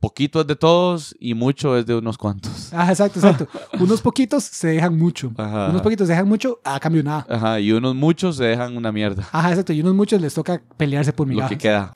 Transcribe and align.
poquito 0.00 0.40
es 0.40 0.46
de 0.46 0.56
todos 0.56 1.14
y 1.18 1.34
mucho 1.34 1.76
es 1.76 1.86
de 1.86 1.94
unos 1.94 2.18
cuantos. 2.18 2.70
Ah, 2.72 2.88
exacto, 2.90 3.18
exacto. 3.18 3.48
unos 3.80 4.00
poquitos 4.00 4.44
se 4.44 4.68
dejan 4.68 4.96
mucho. 4.96 5.32
Ajá. 5.36 5.68
Unos 5.70 5.82
poquitos 5.82 6.06
se 6.06 6.12
dejan 6.12 6.28
mucho 6.28 6.60
a 6.64 6.78
cambio 6.80 7.02
nada. 7.02 7.26
Ajá, 7.28 7.60
y 7.60 7.72
unos 7.72 7.94
muchos 7.94 8.36
se 8.36 8.44
dejan 8.44 8.76
una 8.76 8.92
mierda. 8.92 9.28
Ajá, 9.32 9.50
exacto. 9.50 9.72
Y 9.72 9.80
unos 9.80 9.94
muchos 9.94 10.20
les 10.20 10.34
toca 10.34 10.62
pelearse 10.76 11.12
por 11.12 11.26
Lo 11.26 11.30
migajas. 11.34 11.50
que 11.50 11.58
queda. 11.58 11.92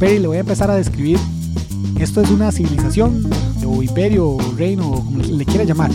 Perry, 0.00 0.18
le 0.18 0.28
voy 0.28 0.38
a 0.38 0.40
empezar 0.40 0.70
a 0.70 0.74
describir. 0.76 1.18
Esto 1.98 2.22
es 2.22 2.30
una 2.30 2.50
civilización, 2.50 3.28
o 3.66 3.82
imperio, 3.82 4.30
o 4.30 4.40
reino, 4.56 4.90
o 4.90 5.04
como 5.04 5.18
le 5.22 5.44
quiera 5.44 5.64
llamar. 5.64 5.90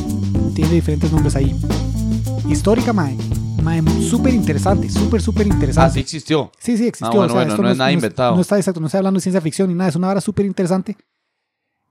Tiene 0.53 0.71
diferentes 0.71 1.11
nombres 1.11 1.35
ahí. 1.35 1.55
Histórica, 2.47 2.93
mae. 2.93 3.17
Mae, 3.63 3.81
súper 4.07 4.31
interesante, 4.35 4.87
súper, 4.91 5.23
súper 5.23 5.47
Ah, 5.49 5.53
interesante. 5.53 5.93
sí 5.95 5.99
existió. 6.01 6.51
Sí, 6.59 6.77
sí, 6.77 6.85
existió. 6.87 7.07
Ah, 7.07 7.15
bueno, 7.15 7.23
o 7.25 7.27
sea, 7.29 7.35
bueno, 7.37 7.51
esto 7.53 7.63
no 7.63 7.71
es 7.71 7.77
nada 7.79 7.91
inventado. 7.91 8.35
No 8.35 8.41
está 8.41 8.57
exacto, 8.57 8.79
no 8.79 8.85
estoy 8.85 8.99
hablando 8.99 9.17
de 9.17 9.21
ciencia 9.23 9.41
ficción 9.41 9.69
ni 9.69 9.73
nada, 9.73 9.89
es 9.89 9.95
una 9.95 10.09
hora 10.09 10.21
súper 10.21 10.45
interesante. 10.45 10.95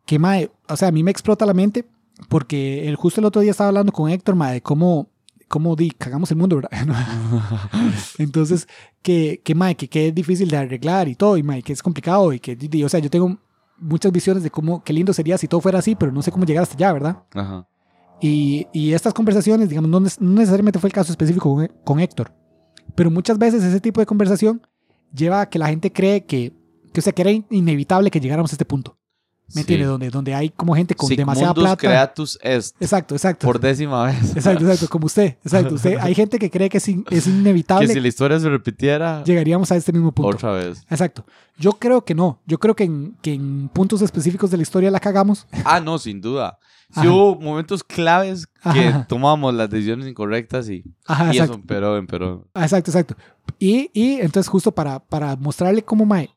Que, 0.06 0.20
mae, 0.20 0.52
o 0.69 0.77
sea, 0.77 0.88
a 0.88 0.92
mí 0.92 1.02
me 1.02 1.10
explota 1.10 1.44
la 1.44 1.55
mente 1.55 1.84
porque 2.28 2.86
el, 2.88 2.94
justo 2.94 3.20
el 3.20 3.24
otro 3.24 3.42
día 3.42 3.50
estaba 3.50 3.69
hablando 3.69 3.91
con 3.91 4.08
Héctor, 4.08 4.36
mae, 4.36 4.55
de 4.55 4.62
cómo, 4.62 5.08
cómo 5.48 5.77
di, 5.77 5.91
cagamos 5.91 6.30
el 6.30 6.37
mundo, 6.37 6.57
¿verdad? 6.57 6.71
Entonces, 8.19 8.66
que, 9.03 9.41
que, 9.45 9.55
mae, 9.55 9.75
que, 9.77 9.89
que 9.89 10.09
es 10.09 10.15
difícil 10.15 10.48
de 10.48 10.57
arreglar 10.57 11.09
y 11.09 11.15
todo, 11.15 11.37
y 11.37 11.43
mae, 11.43 11.62
que 11.62 11.73
es 11.73 11.83
complicado 11.83 12.33
y 12.33 12.41
que, 12.41 12.57
di, 12.57 12.83
o 12.84 12.89
sea, 12.89 13.01
yo 13.01 13.11
tengo 13.11 13.39
muchas 13.79 14.12
visiones 14.12 14.43
de 14.43 14.51
cómo, 14.51 14.83
qué 14.84 14.93
lindo 14.93 15.12
sería 15.12 15.36
si 15.39 15.48
todo 15.48 15.61
fuera 15.61 15.78
así, 15.78 15.95
pero 15.95 16.12
no 16.12 16.23
sé 16.23 16.31
cómo 16.31 16.45
llegar 16.45 16.62
hasta 16.62 16.75
allá, 16.77 16.92
¿verdad? 16.92 17.23
Ajá. 17.34 17.67
Y, 18.20 18.67
y 18.73 18.92
estas 18.92 19.12
conversaciones, 19.12 19.69
digamos, 19.69 19.91
no, 19.91 20.01
no 20.01 20.34
necesariamente 20.39 20.78
fue 20.78 20.89
el 20.89 20.95
caso 20.95 21.12
específico 21.12 21.55
con, 21.55 21.67
con 21.84 22.01
Héctor, 22.01 22.33
pero 22.95 23.11
muchas 23.11 23.39
veces 23.39 23.62
ese 23.64 23.81
tipo 23.81 24.01
de 24.01 24.06
conversación 24.06 24.62
lleva 25.12 25.42
a 25.42 25.48
que 25.51 25.58
la 25.58 25.69
gente 25.69 25.92
cree 25.92 26.25
que, 26.25 26.53
que, 26.92 27.01
o 27.01 27.03
sea, 27.03 27.12
que 27.12 27.23
era 27.23 27.31
in- 27.33 27.47
inevitable 27.51 28.11
que 28.11 28.20
llegáramos 28.20 28.53
a 28.53 28.55
este 28.55 28.64
punto. 28.64 28.97
¿Me 29.48 29.53
Sí. 29.53 29.61
entiendes? 29.61 29.89
Donde, 29.89 30.11
donde 30.11 30.34
hay 30.34 30.48
como 30.48 30.75
gente 30.75 30.95
con 30.95 31.09
demasiada 31.11 31.50
Sigmundus 31.53 31.62
plata. 31.77 31.77
creatus 31.89 32.39
est. 32.42 32.75
Exacto, 32.81 33.14
exacto. 33.14 33.47
Por 33.47 33.61
décima 33.61 34.06
vez. 34.06 34.34
Exacto, 34.36 34.64
exacto, 34.64 34.89
como 34.89 35.06
usted. 35.06 35.36
Exacto, 35.45 35.75
usted. 35.75 35.98
Hay 36.01 36.14
gente 36.14 36.39
que 36.39 36.51
cree 36.51 36.69
que 36.70 36.78
es, 36.78 36.89
in- 36.89 37.05
es 37.11 37.27
inevitable 37.27 37.86
que 37.86 37.92
si 37.92 38.01
la 38.01 38.09
historia 38.09 38.41
se 38.41 38.48
repitiera 38.48 39.23
llegaríamos 39.25 39.70
a 39.70 39.77
este 39.77 39.92
mismo 39.92 40.12
punto. 40.12 40.34
otra 40.36 40.53
vez. 40.53 40.83
Exacto. 40.89 41.27
Yo 41.59 41.73
creo 41.75 42.05
que 42.05 42.14
no. 42.14 42.41
Yo 42.47 42.59
creo 42.59 42.75
que 42.75 42.84
en, 42.84 43.17
que 43.20 43.34
en 43.34 43.69
puntos 43.69 44.01
específicos 44.03 44.51
de 44.51 44.56
la 44.56 44.62
historia 44.62 44.91
la 44.91 44.98
cagamos. 45.01 45.47
Ah, 45.64 45.79
no, 45.81 45.98
sin 45.98 46.20
duda. 46.23 46.58
Sí 46.92 47.01
Ajá. 47.01 47.11
hubo 47.11 47.34
momentos 47.41 47.83
claves 47.84 48.47
que 48.47 48.89
Ajá. 48.89 49.06
tomamos 49.08 49.53
las 49.55 49.69
decisiones 49.69 50.06
incorrectas 50.06 50.69
y, 50.69 50.84
Ajá, 51.06 51.34
y 51.34 51.39
eso 51.39 51.55
empeoró, 51.55 51.97
empeoró. 51.97 52.47
Ah, 52.55 52.62
Exacto, 52.64 52.91
exacto. 52.91 53.17
Y, 53.58 53.91
y 53.92 54.20
entonces 54.20 54.48
justo 54.48 54.73
para, 54.73 55.01
para 55.01 55.34
mostrarle 55.36 55.83
cómo, 55.83 56.05
mae, 56.06 56.31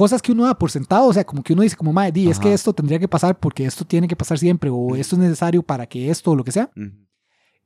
cosas 0.00 0.22
que 0.22 0.32
uno 0.32 0.44
da 0.46 0.58
por 0.58 0.70
sentado, 0.70 1.08
o 1.08 1.12
sea, 1.12 1.24
como 1.24 1.42
que 1.42 1.52
uno 1.52 1.60
dice 1.60 1.76
como, 1.76 1.92
mae, 1.92 2.10
di, 2.10 2.30
es 2.30 2.38
que 2.38 2.52
esto 2.54 2.72
tendría 2.72 2.98
que 2.98 3.06
pasar 3.06 3.38
porque 3.38 3.66
esto 3.66 3.84
tiene 3.84 4.08
que 4.08 4.16
pasar 4.16 4.38
siempre 4.38 4.70
o 4.72 4.96
esto 4.96 5.14
es 5.16 5.20
necesario 5.20 5.62
para 5.62 5.84
que 5.86 6.08
esto 6.08 6.30
o 6.30 6.34
lo 6.36 6.42
que 6.42 6.52
sea. 6.52 6.70
Ujú. 6.74 6.90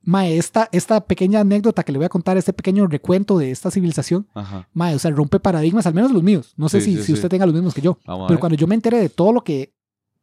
Mae, 0.01 0.37
esta, 0.37 0.67
esta 0.73 0.99
pequeña 1.05 1.39
anécdota 1.39 1.81
que 1.83 1.93
le 1.93 1.97
voy 1.97 2.05
a 2.05 2.09
contar, 2.09 2.35
este 2.35 2.51
pequeño 2.51 2.87
recuento 2.87 3.37
de 3.37 3.51
esta 3.51 3.71
civilización, 3.71 4.27
Ajá. 4.33 4.67
mae, 4.73 4.93
o 4.95 4.99
sea, 4.99 5.11
rompe 5.11 5.39
paradigmas, 5.39 5.85
al 5.87 5.93
menos 5.93 6.11
los 6.11 6.23
míos. 6.23 6.53
No 6.57 6.67
sé 6.67 6.81
Sí, 6.81 6.91
si, 6.91 6.91
sí, 6.97 7.01
si 7.01 7.05
sí. 7.07 7.13
usted 7.13 7.29
tenga 7.29 7.45
los 7.45 7.55
mismos 7.55 7.73
que 7.73 7.79
yo. 7.81 7.97
Vamos 8.05 8.25
a 8.25 8.27
Pero 8.27 8.39
cuando 8.41 8.57
yo 8.57 8.67
me 8.67 8.75
enteré 8.75 8.97
de 8.99 9.07
todo 9.09 9.31
lo 9.31 9.41
que 9.41 9.73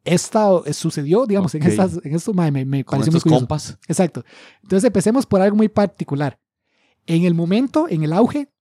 esta, 0.05 0.49
eh, 0.65 0.73
sucedió, 0.73 1.25
digamos, 1.25 1.55
en, 1.55 1.63
estas, 1.63 1.99
en 2.03 2.13
esto, 2.13 2.31
mae, 2.33 2.51
me, 2.51 2.63
me 2.63 2.83
pareció 2.85 3.11
muy 3.11 3.21
curioso. 3.21 3.39
compas. 3.41 3.79
Exacto. 3.87 4.23
Entonces 4.61 4.85
empecemos 4.85 5.25
por 5.25 5.41
algo 5.41 5.57
muy 5.57 5.67
particular. 5.67 6.39
En 7.07 7.23
el 7.23 7.33
momento, 7.33 7.87
en 7.89 8.03
el 8.03 8.13
auge, 8.13 8.53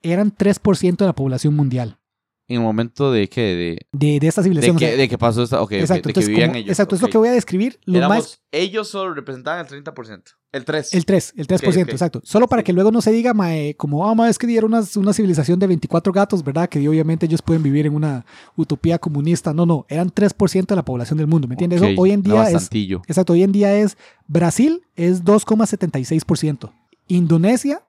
eran 0.00 0.34
3% 0.34 0.96
de 0.96 1.04
la 1.06 1.14
población 1.14 1.54
mundial 1.54 1.98
En 2.48 2.56
el 2.58 2.62
momento 2.62 3.10
de 3.10 3.28
que, 3.28 3.40
de, 3.40 3.86
de, 3.92 4.20
de 4.20 4.26
esta 4.28 4.40
de, 4.40 4.44
civilización. 4.44 4.76
o 4.76 4.78
que, 4.78 4.86
sea, 4.86 4.96
de 4.96 5.08
que 5.08 5.18
pasó 5.18 5.42
esta, 5.42 5.56
exacto, 5.60 5.76
de 5.76 6.00
que 6.02 6.08
entonces, 6.10 6.28
vivían 6.28 6.50
como- 6.50 6.58
ellos. 6.58 6.70
exacto, 6.70 6.94
es 6.94 7.02
lo 7.02 7.08
que 7.08 7.18
voy 7.18 7.28
a 7.28 7.32
describir. 7.32 7.80
Los 7.84 7.96
Éramos- 7.96 8.16
más, 8.18 8.40
ellos 8.52 8.88
solo 8.88 9.14
representaban 9.14 9.66
el 9.66 9.84
30%. 9.84 10.22
El 10.52 10.64
3. 10.64 10.94
el 10.94 11.04
3, 11.04 11.34
el 11.36 11.46
3%, 11.48 11.82
ok. 11.82 11.88
exacto. 11.90 12.20
Solo 12.24 12.46
para 12.46 12.62
que 12.62 12.72
luego 12.72 12.90
no 12.92 13.02
se 13.02 13.10
diga, 13.10 13.34
mae, 13.34 13.74
como, 13.76 14.08
ah, 14.08 14.14
mae, 14.14 14.30
es 14.30 14.38
que 14.38 14.46
dieron 14.46 14.72
una, 14.72 14.82
una 14.96 15.12
civilización 15.12 15.58
de 15.58 15.66
24 15.66 16.12
gatos, 16.12 16.42
¿verdad? 16.44 16.68
Que 16.68 16.88
obviamente 16.88 17.26
ellos 17.26 17.42
pueden 17.42 17.62
vivir 17.64 17.84
en 17.86 17.94
una 17.94 18.24
utopía 18.54 18.98
comunista. 18.98 19.52
No, 19.52 19.66
no, 19.66 19.84
eran 19.88 20.08
3% 20.10 20.66
de 20.66 20.76
la 20.76 20.84
población 20.84 21.18
del 21.18 21.26
mundo, 21.26 21.48
¿me 21.48 21.54
entiendes? 21.54 21.82
Eso 21.82 22.00
hoy 22.00 22.12
en 22.12 22.22
día 22.22 22.48
es. 22.48 22.70
Exacto, 23.08 23.32
hoy 23.32 23.42
en 23.42 23.52
día 23.52 23.74
es 23.76 23.98
Brasil 24.28 24.82
es 24.94 25.24
2,76%, 25.24 26.72
Indonesia 27.08 27.82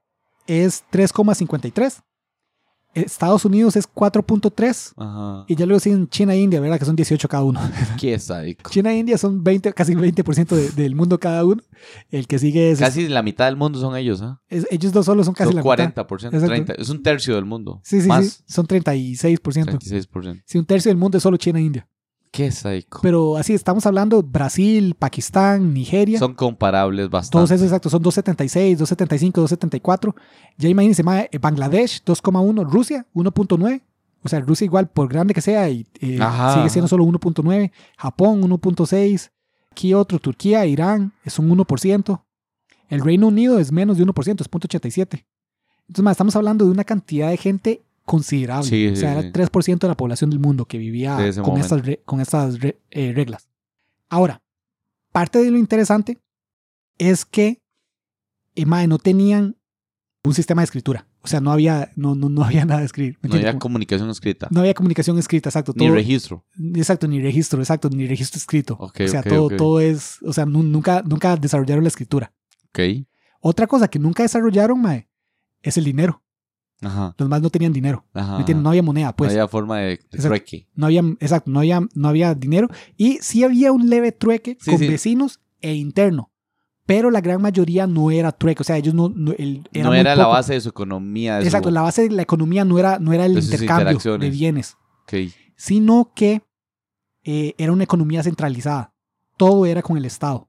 es 0.47 0.83
3,53%, 0.91 2.01
Estados 3.01 3.45
Unidos 3.45 3.75
es 3.75 3.87
4,3% 3.87 4.93
Ajá. 4.97 5.45
y 5.47 5.55
ya 5.55 5.65
luego 5.65 5.79
siguen 5.79 6.07
China 6.09 6.33
e 6.33 6.39
India, 6.39 6.59
¿verdad? 6.59 6.79
Que 6.79 6.85
son 6.85 6.95
18 6.95 7.27
cada 7.27 7.43
uno. 7.43 7.59
Qué 7.99 8.17
sádico. 8.19 8.69
China 8.69 8.91
e 8.93 8.97
India 8.99 9.17
son 9.17 9.43
20, 9.43 9.73
casi 9.73 9.93
20% 9.95 10.55
de- 10.55 10.69
del 10.71 10.95
mundo 10.95 11.19
cada 11.19 11.43
uno. 11.45 11.61
El 12.11 12.27
que 12.27 12.39
sigue 12.39 12.71
es, 12.71 12.79
Casi 12.79 13.07
la 13.07 13.21
mitad 13.23 13.45
del 13.45 13.55
mundo 13.55 13.79
son 13.79 13.95
ellos, 13.95 14.21
¿ah? 14.21 14.41
es- 14.49 14.67
ellos 14.71 14.91
dos 14.91 15.05
solos 15.05 15.25
son 15.25 15.35
casi 15.35 15.47
Son 15.51 15.55
la 15.57 15.63
40%, 15.63 16.25
Exacto. 16.27 16.47
30. 16.47 16.73
Es 16.73 16.89
un 16.89 17.03
tercio 17.03 17.35
del 17.35 17.45
mundo. 17.45 17.75
mitad. 17.75 17.81
Sí, 17.83 18.01
sí, 18.01 18.07
Más. 18.07 18.25
sí, 18.25 18.43
son 18.47 18.65
36%. 18.67 19.77
36%. 19.79 20.41
Sí, 20.45 20.57
un 20.57 20.65
tercio 20.65 20.89
del 20.89 20.97
mundo 20.97 21.17
es 21.17 21.23
solo 21.23 21.37
China 21.37 21.59
e 21.59 21.63
India. 21.63 21.87
Qué 22.37 22.51
sádico. 22.51 22.99
Pero 23.01 23.35
así 23.35 23.55
estamos 23.55 23.87
hablando 23.87 24.21
Brasil, 24.21 24.93
Pakistán, 24.93 25.73
Nigeria. 25.73 26.19
Son 26.19 26.35
comparables 26.35 27.09
bastante. 27.09 27.31
Todos 27.31 27.49
esos 27.49 27.65
exactos 27.65 27.91
son 27.91 28.03
276, 28.03 28.77
275, 28.77 29.41
274. 29.41 30.15
Ya 30.55 30.69
imagínense, 30.69 31.01
eh, 31.31 31.39
Bangladesh 31.39 32.03
2,1, 32.03 32.63
Rusia 32.69 33.07
1.9. 33.15 33.81
O 34.21 34.29
sea, 34.29 34.39
Rusia 34.41 34.65
igual 34.65 34.87
por 34.87 35.09
grande 35.09 35.33
que 35.33 35.41
sea 35.41 35.67
y 35.67 35.87
eh, 35.99 36.19
sigue 36.53 36.69
siendo 36.69 36.87
solo 36.87 37.05
1.9. 37.05 37.71
Japón 37.97 38.43
1.6. 38.43 39.31
Aquí 39.71 39.95
otro, 39.95 40.19
Turquía, 40.19 40.63
Irán 40.67 41.13
es 41.23 41.39
un 41.39 41.49
1%. 41.49 42.21
El 42.89 43.01
Reino 43.01 43.29
Unido 43.29 43.57
es 43.57 43.71
menos 43.71 43.97
de 43.97 44.05
1%, 44.05 44.41
es 44.41 44.51
0.87. 44.51 45.25
Entonces, 45.87 46.03
mae, 46.03 46.11
estamos 46.11 46.35
hablando 46.35 46.65
de 46.65 46.71
una 46.71 46.83
cantidad 46.83 47.31
de 47.31 47.37
gente 47.37 47.81
considerable. 48.07 48.67
Sí, 48.69 48.87
o 48.87 48.95
sea, 48.95 49.11
era 49.11 49.21
sí. 49.21 49.29
3% 49.31 49.79
de 49.79 49.87
la 49.89 49.97
población 49.97 50.29
del 50.31 50.39
mundo 50.39 50.65
que 50.65 50.77
vivía 50.77 51.17
con 51.17 51.43
momento. 51.43 51.59
estas, 51.59 51.85
re- 51.85 52.01
con 52.05 52.21
estas 52.21 52.59
re- 52.59 52.79
eh, 52.89 53.11
reglas. 53.13 53.47
Ahora, 54.09 54.41
parte 55.11 55.43
de 55.43 55.51
lo 55.51 55.57
interesante 55.57 56.17
es 56.97 57.25
que 57.25 57.61
eh, 58.55 58.65
mae, 58.65 58.87
no 58.87 58.97
tenían 58.97 59.57
un 60.23 60.33
sistema 60.33 60.61
de 60.61 60.65
escritura. 60.65 61.07
O 61.21 61.27
sea, 61.27 61.41
no 61.41 61.51
había, 61.51 61.91
no, 61.97 62.15
no, 62.15 62.29
no 62.29 62.43
había 62.43 62.63
nada 62.65 62.79
de 62.79 62.85
escribir. 62.85 63.17
¿me 63.21 63.27
No 63.29 63.35
había? 63.35 63.49
Como- 63.51 63.59
comunicación 63.59 64.09
escrita. 64.09 64.47
no 64.49 64.61
había 64.61 64.73
comunicación 64.73 65.17
escrita, 65.19 65.49
exacto. 65.49 65.73
Ni 65.75 65.89
registro. 65.89 66.45
Exacto, 66.75 67.07
ni 67.07 67.21
registro, 67.21 67.59
exacto, 67.59 67.89
ni 67.89 68.07
registro 68.07 68.37
escrito. 68.37 68.77
O 68.79 68.91
sea, 69.07 69.21
todo, 69.21 69.49
todo 69.49 69.79
es, 69.81 70.17
o 70.23 70.31
sea, 70.33 70.45
nu- 70.45 70.63
nunca, 70.63 71.03
nunca 71.05 71.35
desarrollaron 71.35 71.83
la 71.83 71.89
escritura. 71.89 72.31
Ok. 72.69 72.79
Otra 73.41 73.67
cosa 73.67 73.87
que 73.89 73.99
nunca 73.99 74.23
desarrollaron, 74.23 74.81
mae, 74.81 75.07
es 75.61 75.77
el 75.77 75.83
dinero. 75.83 76.23
Ajá. 76.81 77.15
Los 77.17 77.27
más 77.27 77.41
no 77.41 77.49
tenían 77.49 77.73
dinero. 77.73 78.05
No 78.13 78.69
había 78.69 78.83
moneda, 78.83 79.15
pues. 79.15 79.29
no 79.31 79.39
había 79.39 79.47
forma 79.47 79.79
de, 79.79 79.97
trueque. 80.11 80.67
No 80.75 80.85
había, 80.85 81.01
exacto, 81.19 81.49
no 81.49 81.59
había, 81.59 81.81
no 81.95 82.07
había 82.07 82.35
dinero. 82.35 82.67
Y 82.97 83.17
sí 83.21 83.43
había 83.43 83.71
un 83.71 83.89
leve 83.89 84.11
trueque 84.11 84.57
Sí, 84.61 84.71
con 84.71 84.79
sí. 84.79 84.87
vecinos 84.87 85.39
e 85.61 85.73
interno. 85.73 86.31
Pero 86.85 87.11
la 87.11 87.19
gran 87.19 87.41
mayoría 87.41 87.85
no 87.87 88.11
era 88.11 88.31
trueque. 88.31 88.61
O 88.61 88.63
sea, 88.63 88.77
ellos 88.77 88.93
no. 88.93 89.09
No, 89.09 89.33
el- 89.33 89.67
no 89.73 89.93
era 89.93 90.15
la 90.15 90.27
base 90.27 90.53
de 90.53 90.61
su 90.61 90.69
economía. 90.69 91.35
de 91.37 91.41
su- 91.41 91.47
Exacto, 91.47 91.69
la 91.71 91.81
base 91.81 92.03
de 92.07 92.15
la 92.15 92.21
economía 92.21 92.63
no 92.63 92.77
era, 92.79 92.99
no 92.99 93.11
era 93.11 93.25
el 93.25 93.33
De 93.35 93.41
intercambio 93.41 94.17
de 94.17 94.29
bienes, 94.29 94.77
sino 95.55 96.11
que 96.15 96.43
eh, 97.23 97.55
era 97.57 97.71
una 97.73 97.83
economía 97.83 98.23
centralizada. 98.23 98.93
Todo 99.35 99.65
era 99.65 99.81
con 99.81 99.97
el 99.97 100.05
Estado. 100.05 100.47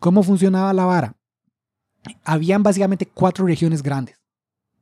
¿Cómo 0.00 0.22
funcionaba 0.22 0.72
la 0.72 0.84
vara? 0.86 1.14
Habían 2.24 2.62
básicamente 2.62 3.06
cuatro 3.06 3.46
regiones 3.46 3.82
grandes. 3.82 4.19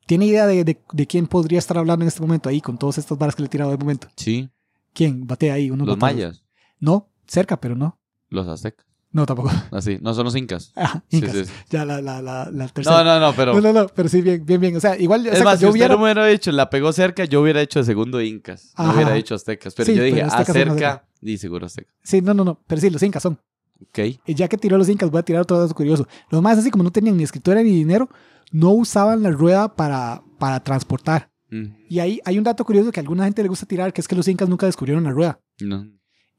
¿Tiene 0.08 0.24
idea 0.24 0.46
de, 0.46 0.64
de- 0.64 0.80
de 0.90 1.06
quién 1.06 1.26
podría 1.26 1.58
estar 1.58 1.76
hablando 1.76 2.02
en 2.02 2.08
este 2.08 2.22
momento 2.22 2.48
ahí 2.48 2.62
con 2.62 2.78
todas 2.78 2.96
estas 2.96 3.18
varas 3.18 3.36
que 3.36 3.42
le 3.42 3.46
he 3.46 3.50
tirado 3.50 3.70
de 3.70 3.76
momento? 3.76 4.08
Sí. 4.16 4.48
¿Quién? 4.94 5.26
Batea 5.26 5.52
ahí. 5.54 5.70
Unos 5.70 5.86
Los 5.86 5.98
mayas. 5.98 6.42
No, 6.80 7.10
cerca, 7.26 7.60
pero 7.60 7.76
no. 7.76 7.98
Los 8.30 8.48
aztecas. 8.48 8.86
No, 9.12 9.26
tampoco. 9.26 9.50
Así. 9.70 9.98
No 10.00 10.14
son 10.14 10.24
los 10.24 10.34
incas. 10.34 10.72
Sí, 11.10 11.18
Incas. 11.18 11.32
sí, 11.32 11.44
sí. 11.44 11.52
Ya 11.70 11.84
la, 11.84 12.00
la, 12.00 12.22
la, 12.22 12.50
la 12.50 12.68
tercera. 12.68 12.96
No, 12.98 13.04
no, 13.04 13.20
no, 13.20 13.32
pero. 13.36 13.52
no, 13.54 13.60
no, 13.60 13.72
no, 13.72 13.86
pero 13.88 14.08
sí, 14.08 14.22
bien, 14.22 14.44
bien, 14.46 14.60
bien. 14.60 14.76
O 14.76 14.80
sea, 14.80 14.98
igual, 14.98 15.26
Es 15.26 15.44
más, 15.44 15.58
si 15.58 15.62
yo 15.64 15.68
usted 15.68 15.78
hubiera... 15.78 15.94
no 15.94 15.98
me 15.98 16.04
hubiera 16.04 16.26
dicho, 16.26 16.50
la 16.52 16.70
pegó 16.70 16.90
cerca, 16.92 17.24
yo 17.26 17.42
hubiera 17.42 17.60
hecho 17.60 17.78
de 17.78 17.84
segundo 17.84 18.20
incas. 18.22 18.72
No 18.78 18.84
Ajá. 18.84 18.94
hubiera 18.94 19.12
dicho 19.14 19.34
aztecas. 19.34 19.74
Pero 19.74 19.92
yo 19.92 20.02
dije, 20.02 20.16
pero 20.16 20.26
aztecas 20.28 20.50
acerca, 20.50 21.04
y 21.20 21.36
seguro 21.38 21.66
azteca. 21.66 21.92
Sí, 22.02 22.20
no, 22.22 22.32
no, 22.34 22.44
no, 22.44 22.60
pero 22.66 22.80
sí, 22.80 22.88
los 22.90 23.02
incas 23.02 23.22
son. 23.22 23.38
Ok. 23.82 23.98
Y 24.26 24.34
ya 24.34 24.48
que 24.48 24.56
tiró 24.58 24.76
los 24.78 24.88
incas, 24.88 25.10
voy 25.10 25.20
a 25.20 25.22
tirar 25.22 25.42
otro 25.42 25.58
dato 25.58 25.74
curioso. 25.74 26.06
Los 26.30 26.42
más 26.42 26.58
así 26.58 26.70
como 26.70 26.84
no 26.84 26.90
tenían 26.90 27.16
ni 27.16 27.22
escritura 27.24 27.62
ni 27.62 27.70
dinero, 27.70 28.08
no 28.52 28.70
usaban 28.70 29.22
la 29.22 29.30
rueda 29.30 29.74
para, 29.76 30.22
para 30.38 30.60
transportar. 30.64 31.30
Mm, 31.50 31.66
Y 31.88 31.98
ahí 32.00 32.20
hay 32.24 32.38
un 32.38 32.44
dato 32.44 32.64
curioso 32.64 32.90
que 32.92 33.00
a 33.00 33.02
alguna 33.02 33.24
gente 33.24 33.42
le 33.42 33.48
gusta 33.48 33.66
tirar, 33.66 33.92
que 33.92 34.00
es 34.00 34.08
que 34.08 34.16
los 34.16 34.26
incas 34.28 34.48
nunca 34.48 34.66
descubrieron 34.66 35.04
la 35.04 35.10
rueda. 35.10 35.40
no. 35.60 35.86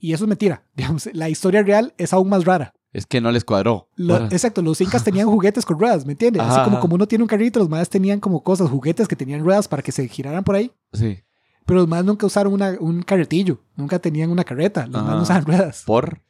Y 0.01 0.13
eso 0.13 0.23
es 0.23 0.29
mentira. 0.29 0.63
Digamos, 0.77 1.09
la 1.13 1.27
historia 1.29 1.61
real 1.61 1.93
es 1.97 2.13
aún 2.13 2.29
más 2.29 2.45
rara. 2.45 2.73
Es 2.93 3.05
que 3.05 3.19
no 3.19 3.31
les 3.33 3.43
cuadró. 3.43 3.89
Lo- 3.97 4.15
exacto, 4.27 4.61
los 4.61 4.79
incas 4.79 5.03
tenían 5.03 5.27
juguetes 5.27 5.65
con 5.65 5.77
ruedas, 5.77 6.05
¿me 6.05 6.13
entiendes? 6.13 6.41
Así 6.41 6.59
como, 6.63 6.77
ajá. 6.77 6.79
como 6.79 6.95
uno 6.95 7.05
tiene 7.05 7.23
un 7.23 7.27
carrito, 7.27 7.59
los 7.59 7.67
más 7.69 7.89
tenían 7.89 8.21
como 8.21 8.41
cosas, 8.41 8.69
juguetes 8.69 9.09
que 9.09 9.17
tenían 9.17 9.43
ruedas 9.43 9.67
para 9.67 9.81
que 9.83 9.91
se 9.91 10.07
giraran 10.07 10.43
por 10.45 10.55
ahí. 10.55 10.71
Sí. 10.93 11.19
Pero 11.65 11.81
los 11.81 11.87
más 11.89 12.05
nunca 12.05 12.25
usaron 12.25 12.53
una- 12.53 12.77
un 12.79 13.01
carretillo, 13.01 13.61
nunca 13.75 13.99
tenían 13.99 14.31
una 14.31 14.45
carreta, 14.45 14.87
los 14.87 15.03
más 15.03 15.15
no 15.17 15.21
usaban 15.23 15.45
ruedas. 15.45 15.83
¿Por? 15.85 16.21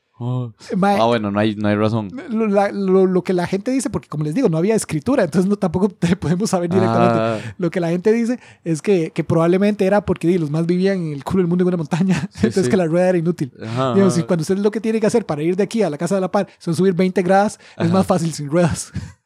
Mae, 0.75 1.00
Ah, 1.00 1.06
bueno, 1.06 1.31
no 1.31 1.39
hay, 1.39 1.56
no 1.56 1.69
hay 1.69 1.75
razón. 1.75 2.10
lo, 2.30 2.48
la- 2.48 2.71
lo- 2.71 3.06
lo 3.06 3.21
que 3.24 3.31
la 3.33 3.48
gente 3.48 3.71
dice, 3.71 3.89
porque 3.89 4.07
como 4.10 4.24
les 4.25 4.36
digo, 4.36 4.50
no 4.50 4.57
había 4.57 4.75
escritura, 4.75 5.24
entonces 5.24 5.50
no, 5.50 5.56
tampoco 5.56 5.88
te 6.00 6.16
podemos 6.16 6.50
saber 6.50 6.69
directamente. 6.69 7.16
Ah, 7.19 7.38
Lo 7.57 7.71
que 7.71 7.80
la 7.80 7.89
gente 7.89 8.12
dice 8.12 8.39
es 8.63 8.81
que, 8.81 9.12
que 9.12 9.24
probablemente 9.24 9.86
era 9.86 10.06
porque 10.06 10.27
di, 10.27 10.38
los 10.38 10.51
más 10.51 10.66
vivían 10.66 10.98
en 10.98 11.13
el 11.13 11.24
culo 11.24 11.38
del 11.44 11.48
mundo 11.48 11.63
en 11.63 11.68
una 11.69 11.77
montaña, 11.77 12.19
Sí, 12.31 12.48
entonces 12.48 12.66
sí. 12.66 12.69
que 12.69 12.77
la 12.77 12.86
rueda 12.86 13.10
era 13.10 13.18
inútil. 13.18 13.51
ajá, 13.63 13.94
Digamos, 13.94 14.16
y 14.18 14.19
ajá. 14.19 14.27
cuando 14.27 14.42
ustedes 14.42 14.60
lo 14.62 14.71
que 14.71 14.81
tienen 14.81 15.00
que 15.01 15.07
hacer 15.07 15.25
para 15.25 15.42
ir 15.42 15.56
de 15.56 15.63
aquí 15.63 15.83
a 15.83 15.89
la 15.89 15.98
casa 15.98 16.16
de 16.16 16.21
la 16.21 16.31
par 16.31 16.48
son 16.57 16.75
subir 16.75 16.94
20 16.94 17.21
gradas, 17.24 17.60
es 17.77 17.86
Ajá. 17.86 17.94
más 17.94 18.06
fácil 18.06 18.33
sin 18.33 18.50
ruedas. 18.50 18.92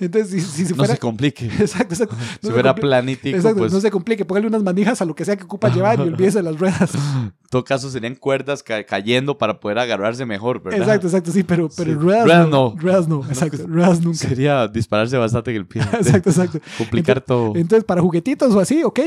Entonces, 0.00 0.30
si, 0.30 0.40
si, 0.40 0.64
si 0.66 0.70
No 0.72 0.76
fuera... 0.76 0.94
se 0.94 1.00
complique. 1.00 1.46
exacto, 1.46 1.94
exacto. 1.94 2.16
No 2.42 2.48
si 2.48 2.52
fuera 2.52 2.74
planítico, 2.74 3.36
Exacto, 3.36 3.58
pues 3.58 3.72
no 3.72 3.80
se 3.80 3.90
complique, 3.90 4.24
póngale 4.24 4.46
unas 4.48 4.62
manijas 4.62 5.00
a 5.02 5.04
lo 5.04 5.14
que 5.14 5.24
sea 5.24 5.36
que 5.36 5.44
ocupa 5.44 5.68
llevar 5.72 5.98
y 5.98 6.02
olvídese 6.08 6.38
de 6.38 6.44
las 6.44 6.58
ruedas. 6.58 6.94
en 6.94 7.32
todo 7.50 7.64
caso 7.64 7.90
serían 7.90 8.14
cuerdas 8.14 8.62
ca- 8.62 8.84
cayendo 8.84 9.38
para 9.38 9.58
poder 9.60 9.78
agarrarse 9.78 10.26
mejor, 10.26 10.62
¿verdad? 10.62 10.80
Exacto, 10.80 11.06
exacto, 11.06 11.32
sí, 11.32 11.42
pero, 11.42 11.68
pero 11.76 11.92
Sí. 11.92 11.98
ruedas, 11.98 12.24
Ruedas 12.24 12.48
no. 12.48 12.74
no. 12.74 12.80
Ruedas 12.80 13.08
no, 13.08 13.24
exacto, 13.26 13.66
ruedas 13.66 14.00
nunca. 14.02 14.18
Sería 14.18 14.68
dispararse 14.68 15.16
bastante 15.16 15.50
en 15.50 15.56
el 15.58 15.66
pie. 15.66 15.82
Exacto, 15.92 16.30
exacto. 16.30 16.60
Complicar 16.76 17.20
todo. 17.20 17.52
Entonces, 17.56 17.84
para 17.84 18.00
juguetitos 18.02 18.54
o 18.54 18.60
así, 18.60 18.82
ok. 18.84 19.00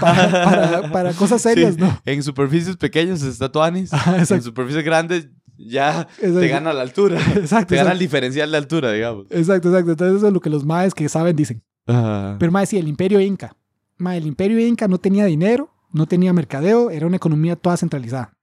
Para, 0.00 0.30
para, 0.44 0.90
para 0.92 1.12
cosas 1.12 1.40
serias, 1.40 1.74
Sí, 1.76 1.80
no. 1.80 2.00
En 2.04 2.22
superficies 2.22 2.76
pequeñas 2.76 3.22
está 3.22 3.50
Tuanis. 3.50 3.92
Ajá, 3.92 4.16
En 4.18 4.42
superficies 4.42 4.84
grandes 4.84 5.28
ya 5.58 6.02
Exacto. 6.18 6.40
te 6.40 6.48
gana 6.48 6.72
la 6.72 6.82
altura. 6.82 7.20
Exacto, 7.36 7.68
Te 7.68 7.76
gana 7.76 7.92
el 7.92 7.98
diferencial 7.98 8.50
de 8.50 8.56
altura, 8.56 8.92
digamos. 8.92 9.26
Exacto, 9.30 9.68
exacto. 9.68 9.92
Entonces, 9.92 10.16
eso 10.18 10.26
es 10.28 10.32
lo 10.32 10.40
que 10.40 10.50
los 10.50 10.64
maes 10.64 10.94
que 10.94 11.08
saben 11.08 11.34
dicen. 11.36 11.62
Pero, 11.84 12.50
mae, 12.50 12.66
sí, 12.66 12.78
el 12.78 12.88
imperio 12.88 13.20
inca. 13.20 13.56
Mae, 13.98 14.18
el 14.18 14.26
imperio 14.26 14.58
inca 14.60 14.88
no 14.88 14.98
tenía 14.98 15.24
dinero, 15.24 15.70
no 15.92 16.06
tenía 16.06 16.32
mercadeo, 16.32 16.90
era 16.90 17.06
una 17.06 17.16
economía 17.16 17.56
toda 17.56 17.76
centralizada. 17.76 18.36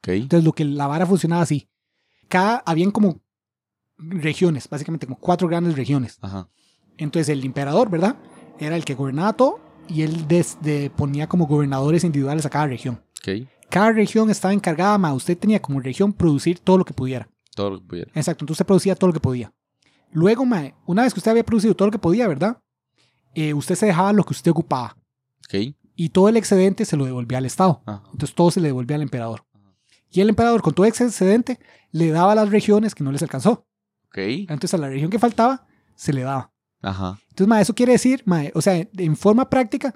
ok. 0.00 0.08
Entonces, 0.08 0.44
lo 0.44 0.52
que 0.52 0.64
la 0.64 0.86
vara 0.86 1.04
funcionaba 1.06 1.42
así. 1.42 1.68
Cada, 2.28 2.62
habían 2.66 2.90
como 2.90 3.20
regiones, 3.98 4.68
básicamente 4.68 5.06
como 5.06 5.18
cuatro 5.18 5.48
grandes 5.48 5.76
regiones. 5.76 6.18
Ajá. 6.20 6.48
Entonces, 6.98 7.28
el 7.28 7.44
emperador, 7.44 7.90
¿verdad? 7.90 8.16
Era 8.58 8.76
el 8.76 8.84
que 8.84 8.94
gobernaba 8.94 9.32
todo 9.34 9.60
y 9.88 10.02
él 10.02 10.26
desde 10.28 10.90
ponía 10.90 11.26
como 11.28 11.46
gobernadores 11.46 12.04
individuales 12.04 12.46
a 12.46 12.50
cada 12.50 12.66
región. 12.66 13.00
Ok. 13.20 13.46
Cada 13.70 13.92
región 13.92 14.30
estaba 14.30 14.54
encargada, 14.54 14.96
ma, 14.98 15.12
usted 15.12 15.36
tenía 15.36 15.60
como 15.60 15.80
región 15.80 16.12
producir 16.12 16.58
todo 16.60 16.78
lo 16.78 16.84
que 16.84 16.94
pudiera. 16.94 17.28
Todo 17.54 17.70
lo 17.70 17.80
que 17.80 17.86
pudiera. 17.86 18.10
Exacto, 18.14 18.44
entonces 18.44 18.60
usted 18.60 18.66
producía 18.66 18.94
todo 18.94 19.08
lo 19.08 19.14
que 19.14 19.20
podía. 19.20 19.52
Luego, 20.12 20.44
ma, 20.44 20.72
una 20.86 21.02
vez 21.02 21.12
que 21.12 21.20
usted 21.20 21.30
había 21.32 21.44
producido 21.44 21.74
todo 21.74 21.88
lo 21.88 21.92
que 21.92 21.98
podía, 21.98 22.28
¿verdad? 22.28 22.58
Eh, 23.34 23.52
usted 23.54 23.74
se 23.74 23.86
dejaba 23.86 24.12
lo 24.12 24.24
que 24.24 24.32
usted 24.32 24.50
ocupaba 24.50 24.96
Ok. 25.44 25.74
y 25.94 26.08
todo 26.08 26.28
el 26.28 26.36
excedente 26.38 26.84
se 26.86 26.96
lo 26.96 27.04
devolvía 27.04 27.38
al 27.38 27.44
Estado. 27.46 27.82
Ah, 27.86 28.02
Entonces 28.12 28.34
todo 28.34 28.50
se 28.50 28.60
le 28.60 28.68
devolvía 28.68 28.96
al 28.96 29.02
emperador. 29.02 29.44
Y 30.10 30.20
el 30.20 30.28
emperador, 30.30 30.62
con 30.62 30.72
todo 30.72 30.86
ese 30.86 31.04
excedente, 31.04 31.58
le 31.90 32.10
daba 32.10 32.32
a 32.32 32.34
las 32.36 32.50
regiones 32.50 32.94
que 32.94 33.04
no 33.04 33.12
les 33.12 33.22
alcanzó. 33.22 33.66
ok. 34.08 34.16
Entonces 34.48 34.72
a 34.72 34.78
la 34.78 34.88
región 34.88 35.10
que 35.10 35.18
faltaba, 35.18 35.66
se 35.94 36.12
le 36.12 36.22
daba. 36.22 36.50
Ajá. 36.80 37.18
Entonces, 37.30 37.48
ma, 37.48 37.60
eso 37.60 37.74
quiere 37.74 37.92
decir, 37.92 38.22
ma, 38.24 38.44
o 38.54 38.62
sea, 38.62 38.76
en 38.96 39.16
forma 39.16 39.50
práctica, 39.50 39.94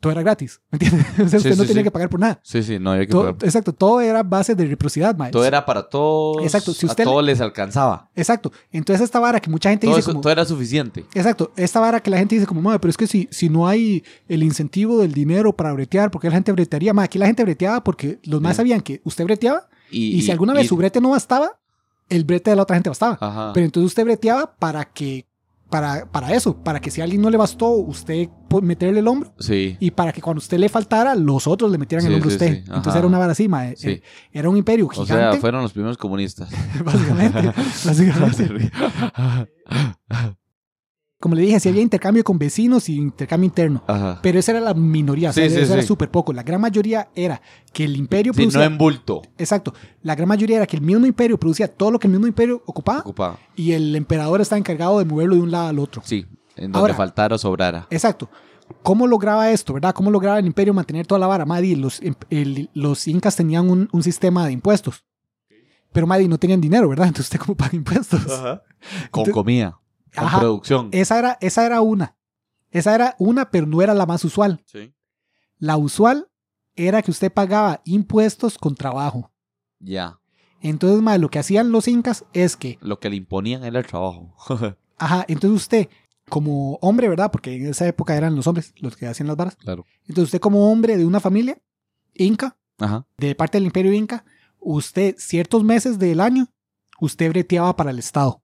todo 0.00 0.12
era 0.12 0.22
gratis. 0.22 0.60
¿Me 0.70 0.76
entiendes? 0.76 1.06
O 1.18 1.28
sea, 1.28 1.28
Sí, 1.28 1.36
usted 1.48 1.56
no 1.56 1.62
sí, 1.62 1.68
tenía 1.68 1.80
sí. 1.82 1.84
que 1.84 1.90
pagar 1.90 2.08
por 2.08 2.20
nada. 2.20 2.40
Sí, 2.42 2.62
sí, 2.62 2.78
no 2.78 2.92
había 2.92 3.06
que 3.06 3.12
Todo- 3.12 3.22
pagar. 3.34 3.44
exacto, 3.44 3.72
todo 3.72 4.00
era 4.00 4.22
base 4.22 4.54
de 4.54 4.64
reciprocidad, 4.64 5.16
ma. 5.16 5.30
Todo 5.30 5.44
era 5.44 5.64
para 5.66 5.88
todos. 5.88 6.42
Exacto, 6.42 6.72
si 6.72 6.86
usted 6.86 7.02
a 7.02 7.06
todos 7.06 7.24
les 7.24 7.40
alcanzaba. 7.40 8.08
Exacto. 8.14 8.52
Entonces 8.72 9.04
esta 9.04 9.18
vara 9.18 9.40
que 9.40 9.50
mucha 9.50 9.70
gente 9.70 9.86
Todo, 9.86 9.96
dice 9.96 10.00
eso- 10.06 10.12
como... 10.12 10.20
todo 10.22 10.32
era 10.32 10.44
suficiente. 10.44 11.04
Exacto, 11.14 11.52
esta 11.56 11.80
vara 11.80 12.00
que 12.00 12.10
la 12.10 12.18
gente 12.18 12.34
dice 12.36 12.46
como, 12.46 12.62
madre, 12.62 12.78
pero 12.78 12.90
es 12.90 12.96
que 12.96 13.06
si, 13.06 13.28
si 13.30 13.48
no 13.48 13.66
hay 13.66 14.04
el 14.28 14.42
incentivo 14.42 14.98
del 15.00 15.12
dinero 15.12 15.52
para 15.54 15.72
bretear, 15.72 16.10
¿por 16.10 16.20
qué 16.20 16.28
la 16.28 16.34
gente 16.34 16.52
bretearía? 16.52 16.92
Madre, 16.94 17.06
aquí 17.06 17.18
la 17.18 17.26
gente 17.26 17.42
breteaba 17.42 17.82
porque 17.82 18.18
los 18.24 18.40
más 18.40 18.56
sabían 18.56 18.80
que 18.80 19.00
usted 19.04 19.24
breteaba 19.24 19.68
Y, 19.90 20.16
y, 20.16 20.22
si 20.22 20.30
alguna 20.30 20.52
vez 20.52 20.64
y- 20.64 20.68
su 20.68 20.76
brete 20.76 21.00
no 21.00 21.10
bastaba, 21.10 21.58
el 22.08 22.24
brete 22.24 22.50
de 22.50 22.56
la 22.56 22.62
otra 22.62 22.76
gente 22.76 22.88
bastaba. 22.88 23.18
Ajá. 23.20 23.52
Pero 23.52 23.66
entonces 23.66 23.86
usted 23.88 24.04
breteaba 24.04 24.54
para 24.58 24.84
que, 24.86 25.26
para, 25.70 26.06
para 26.10 26.32
eso, 26.34 26.56
para 26.62 26.80
que 26.80 26.90
si 26.90 27.00
a 27.00 27.04
alguien 27.04 27.20
no 27.22 27.30
le 27.30 27.36
bastó, 27.36 27.70
usted 27.70 28.28
meterle 28.62 29.00
el 29.00 29.08
hombro 29.08 29.34
sí. 29.38 29.76
y 29.78 29.90
para 29.90 30.12
que 30.12 30.22
cuando 30.22 30.38
usted 30.38 30.58
le 30.58 30.68
faltara, 30.68 31.14
los 31.14 31.46
otros 31.46 31.70
le 31.70 31.78
metieran 31.78 32.06
el 32.06 32.14
hombro 32.14 32.28
a 32.28 32.30
sí, 32.30 32.36
usted. 32.36 32.56
Entonces 32.66 32.94
era 32.96 33.06
una 33.06 33.18
vara 33.18 33.32
así, 33.32 33.48
mae. 33.48 33.76
Sí. 33.76 33.90
Eh, 33.90 34.02
Era 34.32 34.48
un 34.48 34.56
imperio 34.56 34.86
O 34.86 34.88
gigante. 34.90 35.14
sea, 35.14 35.34
fueron 35.40 35.62
los 35.62 35.72
primeros 35.72 35.98
comunistas. 35.98 36.48
básicamente. 36.84 37.52
básicamente. 37.84 38.70
Como 41.20 41.34
le 41.34 41.42
dije, 41.42 41.58
si 41.58 41.68
había 41.68 41.82
intercambio 41.82 42.22
con 42.22 42.38
vecinos 42.38 42.88
y 42.88 42.94
intercambio 42.96 43.46
interno. 43.46 43.82
Ajá. 43.88 44.20
Pero 44.22 44.38
esa 44.38 44.52
era 44.52 44.60
la 44.60 44.72
minoría, 44.74 45.30
o 45.30 45.32
sea, 45.32 45.48
Sí, 45.48 45.54
sí, 45.56 45.60
eso 45.62 45.74
era 45.74 45.82
súper 45.82 46.10
poco. 46.12 46.32
La 46.32 46.44
gran 46.44 46.60
mayoría 46.60 47.08
era 47.14 47.42
que 47.72 47.84
el 47.84 47.96
imperio 47.96 48.32
Sí, 48.32 48.42
no 48.46 48.50
producía... 48.50 48.66
en 48.66 48.78
bulto. 48.78 49.22
Exacto. 49.36 49.74
La 50.02 50.14
gran 50.14 50.28
mayoría 50.28 50.58
era 50.58 50.66
que 50.66 50.76
el 50.76 50.82
mismo 50.82 51.06
imperio 51.06 51.36
producía 51.38 51.66
todo 51.66 51.90
lo 51.90 51.98
que 51.98 52.06
el 52.06 52.12
mismo 52.12 52.28
imperio 52.28 52.62
ocupaba 52.66 53.00
Ocupaba. 53.00 53.38
y 53.56 53.72
el 53.72 53.96
emperador 53.96 54.40
estaba 54.40 54.58
encargado 54.60 55.00
de 55.00 55.04
moverlo 55.06 55.34
de 55.34 55.40
un 55.42 55.50
lado 55.50 55.66
al 55.68 55.78
otro. 55.80 56.02
Sí. 56.04 56.24
En 56.54 56.70
donde 56.70 56.78
Ahora- 56.78 56.94
faltara 56.94 57.34
o 57.34 57.38
sobrara. 57.38 57.88
Exacto. 57.90 58.30
¿Cómo 58.84 59.06
lograba 59.08 59.50
esto, 59.50 59.72
verdad? 59.72 59.94
¿Cómo 59.94 60.10
lograba 60.12 60.38
el 60.38 60.46
imperio 60.46 60.72
mantener 60.72 61.04
toda 61.06 61.18
la 61.18 61.26
vara? 61.26 61.44
Maddy, 61.46 61.74
los, 61.74 62.00
em- 62.00 62.14
el- 62.30 62.70
los 62.74 63.08
incas 63.08 63.34
tenían 63.34 63.68
un, 63.70 63.88
un 63.90 64.02
sistema 64.04 64.46
de 64.46 64.52
impuestos. 64.52 65.04
Pero 65.92 66.06
Maddy 66.06 66.28
no 66.28 66.38
tenían 66.38 66.60
dinero, 66.60 66.88
¿verdad? 66.88 67.06
Entonces, 67.08 67.26
¿usted 67.34 67.40
cómo 67.44 67.56
paga 67.56 67.74
impuestos? 67.74 68.24
Con 68.24 68.60
Entonces- 69.22 69.34
comida. 69.34 69.80
Con 70.14 70.24
Ajá. 70.24 70.40
producción. 70.40 70.88
Esa 70.92 71.18
era, 71.18 71.38
esa 71.40 71.64
era 71.66 71.80
una. 71.80 72.16
Esa 72.70 72.94
era 72.94 73.14
una, 73.18 73.50
pero 73.50 73.66
no 73.66 73.80
era 73.82 73.94
la 73.94 74.06
más 74.06 74.24
usual. 74.24 74.62
Sí. 74.66 74.92
La 75.58 75.76
usual 75.76 76.28
era 76.76 77.02
que 77.02 77.10
usted 77.10 77.32
pagaba 77.32 77.80
impuestos 77.84 78.58
con 78.58 78.74
trabajo. 78.74 79.32
Ya. 79.80 80.20
Entonces, 80.60 81.00
madre, 81.02 81.20
lo 81.20 81.30
que 81.30 81.38
hacían 81.38 81.72
los 81.72 81.88
incas 81.88 82.24
es 82.32 82.56
que, 82.56 82.78
Lo 82.80 82.98
que 82.98 83.10
le 83.10 83.16
imponían 83.16 83.64
era 83.64 83.78
el 83.78 83.86
trabajo. 83.86 84.34
ajá, 84.98 85.24
entonces 85.28 85.62
usted, 85.62 85.88
como 86.28 86.74
hombre, 86.82 87.08
¿verdad? 87.08 87.30
Porque 87.30 87.54
en 87.56 87.66
esa 87.66 87.86
época 87.86 88.16
eran 88.16 88.36
los 88.36 88.46
hombres 88.46 88.74
los 88.76 88.96
que 88.96 89.06
hacían 89.06 89.28
las 89.28 89.36
varas. 89.36 89.56
claro. 89.56 89.84
Entonces, 90.02 90.24
usted 90.24 90.40
como 90.40 90.70
hombre 90.70 90.96
de 90.96 91.06
una 91.06 91.20
familia 91.20 91.58
inca, 92.14 92.56
Ajá. 92.78 93.06
de 93.18 93.34
parte 93.34 93.58
del 93.58 93.66
imperio 93.66 93.92
inca, 93.92 94.24
usted 94.60 95.14
ciertos 95.18 95.64
meses 95.64 95.98
del 95.98 96.20
año, 96.20 96.48
usted 97.00 97.30
breteaba 97.30 97.74
para 97.76 97.90
el 97.90 97.98
Estado. 97.98 98.42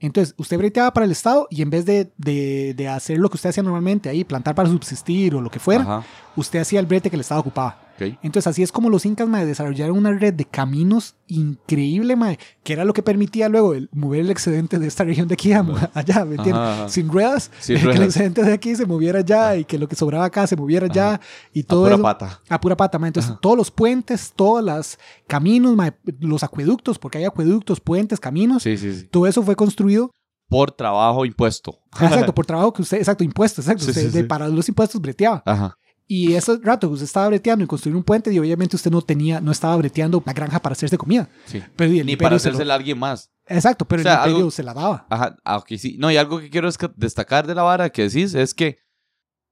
Entonces, 0.00 0.34
usted 0.38 0.56
breteaba 0.58 0.92
para 0.92 1.04
el 1.06 1.12
Estado 1.12 1.46
y 1.50 1.60
en 1.62 1.70
vez 1.70 1.84
de, 1.84 2.10
de- 2.16 2.74
de 2.74 2.88
hacer 2.88 3.18
lo 3.18 3.28
que 3.28 3.36
usted 3.36 3.50
hacía 3.50 3.62
normalmente 3.62 4.08
ahí, 4.08 4.24
plantar 4.24 4.54
para 4.54 4.68
subsistir 4.68 5.34
o 5.34 5.40
lo 5.40 5.50
que 5.50 5.58
fuera, 5.60 5.82
Ajá. 5.82 6.04
usted 6.36 6.58
hacía 6.60 6.80
el 6.80 6.86
brete 6.86 7.10
que 7.10 7.16
el 7.16 7.20
Estado 7.20 7.40
ocupaba. 7.42 7.78
Entonces, 8.22 8.46
así 8.46 8.62
es 8.62 8.72
como 8.72 8.88
los 8.90 9.04
incas 9.06 9.28
mae, 9.28 9.44
desarrollaron 9.46 9.96
una 9.98 10.12
red 10.12 10.34
de 10.34 10.44
caminos 10.44 11.16
increíble, 11.26 12.16
mae, 12.16 12.38
que 12.62 12.72
era 12.72 12.84
lo 12.84 12.92
que 12.92 13.02
permitía 13.02 13.48
luego 13.48 13.74
el, 13.74 13.88
mover 13.92 14.20
el 14.20 14.30
excedente 14.30 14.78
de 14.78 14.86
esta 14.86 15.04
región 15.04 15.28
de 15.28 15.34
aquí 15.34 15.52
a, 15.52 15.60
allá, 15.94 16.24
¿me 16.24 16.36
entiendes? 16.36 16.54
Ajá, 16.54 16.72
ajá. 16.74 16.88
Sin 16.88 17.08
ruedas, 17.08 17.50
Sin 17.60 17.76
que 17.80 17.90
el 17.90 18.02
excedente 18.02 18.42
de 18.42 18.52
aquí 18.52 18.74
se 18.76 18.86
moviera 18.86 19.20
allá 19.20 19.56
y 19.56 19.64
que 19.64 19.78
lo 19.78 19.88
que 19.88 19.96
sobraba 19.96 20.24
acá 20.24 20.46
se 20.46 20.56
moviera 20.56 20.86
allá 20.86 21.20
y 21.52 21.60
A 21.60 21.66
todo 21.66 21.82
pura 21.82 21.94
eso. 21.94 22.02
pata. 22.02 22.40
A 22.48 22.60
pura 22.60 22.76
pata, 22.76 22.98
mae. 22.98 23.08
Entonces, 23.08 23.34
todos 23.40 23.56
los 23.56 23.70
puentes, 23.70 24.32
todos 24.34 24.64
los 24.64 24.98
caminos, 25.26 25.76
los 26.20 26.42
acueductos, 26.42 26.98
porque 26.98 27.18
hay 27.18 27.24
acueductos, 27.24 27.80
puentes, 27.80 28.20
caminos, 28.20 28.62
Sí, 28.62 28.76
sí, 28.76 28.94
sí. 28.94 29.06
todo 29.10 29.26
eso 29.26 29.42
fue 29.42 29.56
construido, 29.56 30.10
Por 30.48 30.72
trabajo 30.72 31.24
impuesto. 31.24 31.78
exacto, 32.00 32.34
por 32.34 32.44
trabajo 32.46 32.72
que 32.72 32.82
usted, 32.82 32.98
exacto, 32.98 33.22
impuestos, 33.24 33.64
exacto, 33.66 33.84
Sí, 33.84 33.90
usted 33.90 34.02
sí, 34.02 34.08
de- 34.10 34.22
sí. 34.22 34.26
para 34.26 34.48
los 34.48 34.68
impuestos 34.68 35.00
breteaba. 35.00 35.42
Ajá. 35.46 35.76
Y 36.12 36.34
ese 36.34 36.58
rato 36.60 36.88
que 36.88 36.94
usted 36.94 37.04
estaba 37.04 37.28
breteando 37.28 37.62
y 37.64 37.68
construir 37.68 37.94
un 37.94 38.02
puente, 38.02 38.32
y 38.32 38.38
obviamente 38.40 38.74
usted 38.74 38.90
no 38.90 39.00
tenía, 39.00 39.40
no 39.40 39.52
estaba 39.52 39.76
breteando 39.76 40.20
la 40.26 40.32
granja 40.32 40.58
para 40.60 40.72
hacerse 40.72 40.98
comida. 40.98 41.28
Sí. 41.46 41.62
Pero 41.76 41.92
y 41.92 42.00
el 42.00 42.06
Ni 42.06 42.16
para 42.16 42.36
se 42.40 42.48
lo- 42.48 42.54
hacérsela 42.54 42.74
a 42.74 42.76
alguien 42.78 42.98
más. 42.98 43.30
Exacto, 43.46 43.84
pero 43.84 44.00
O 44.00 44.02
sea, 44.02 44.14
el 44.14 44.18
imperio 44.22 44.36
algo- 44.38 44.50
se 44.50 44.62
la 44.64 44.74
daba. 44.74 45.06
Ajá, 45.08 45.36
ah, 45.44 45.58
ok, 45.58 45.68
sí. 45.78 45.94
No, 46.00 46.10
y 46.10 46.16
algo 46.16 46.40
que 46.40 46.50
quiero 46.50 46.68
es 46.68 46.78
que- 46.78 46.90
destacar 46.96 47.46
de 47.46 47.54
la 47.54 47.62
vara 47.62 47.90
que 47.90 48.08
decís 48.08 48.34
es 48.34 48.54
que 48.54 48.78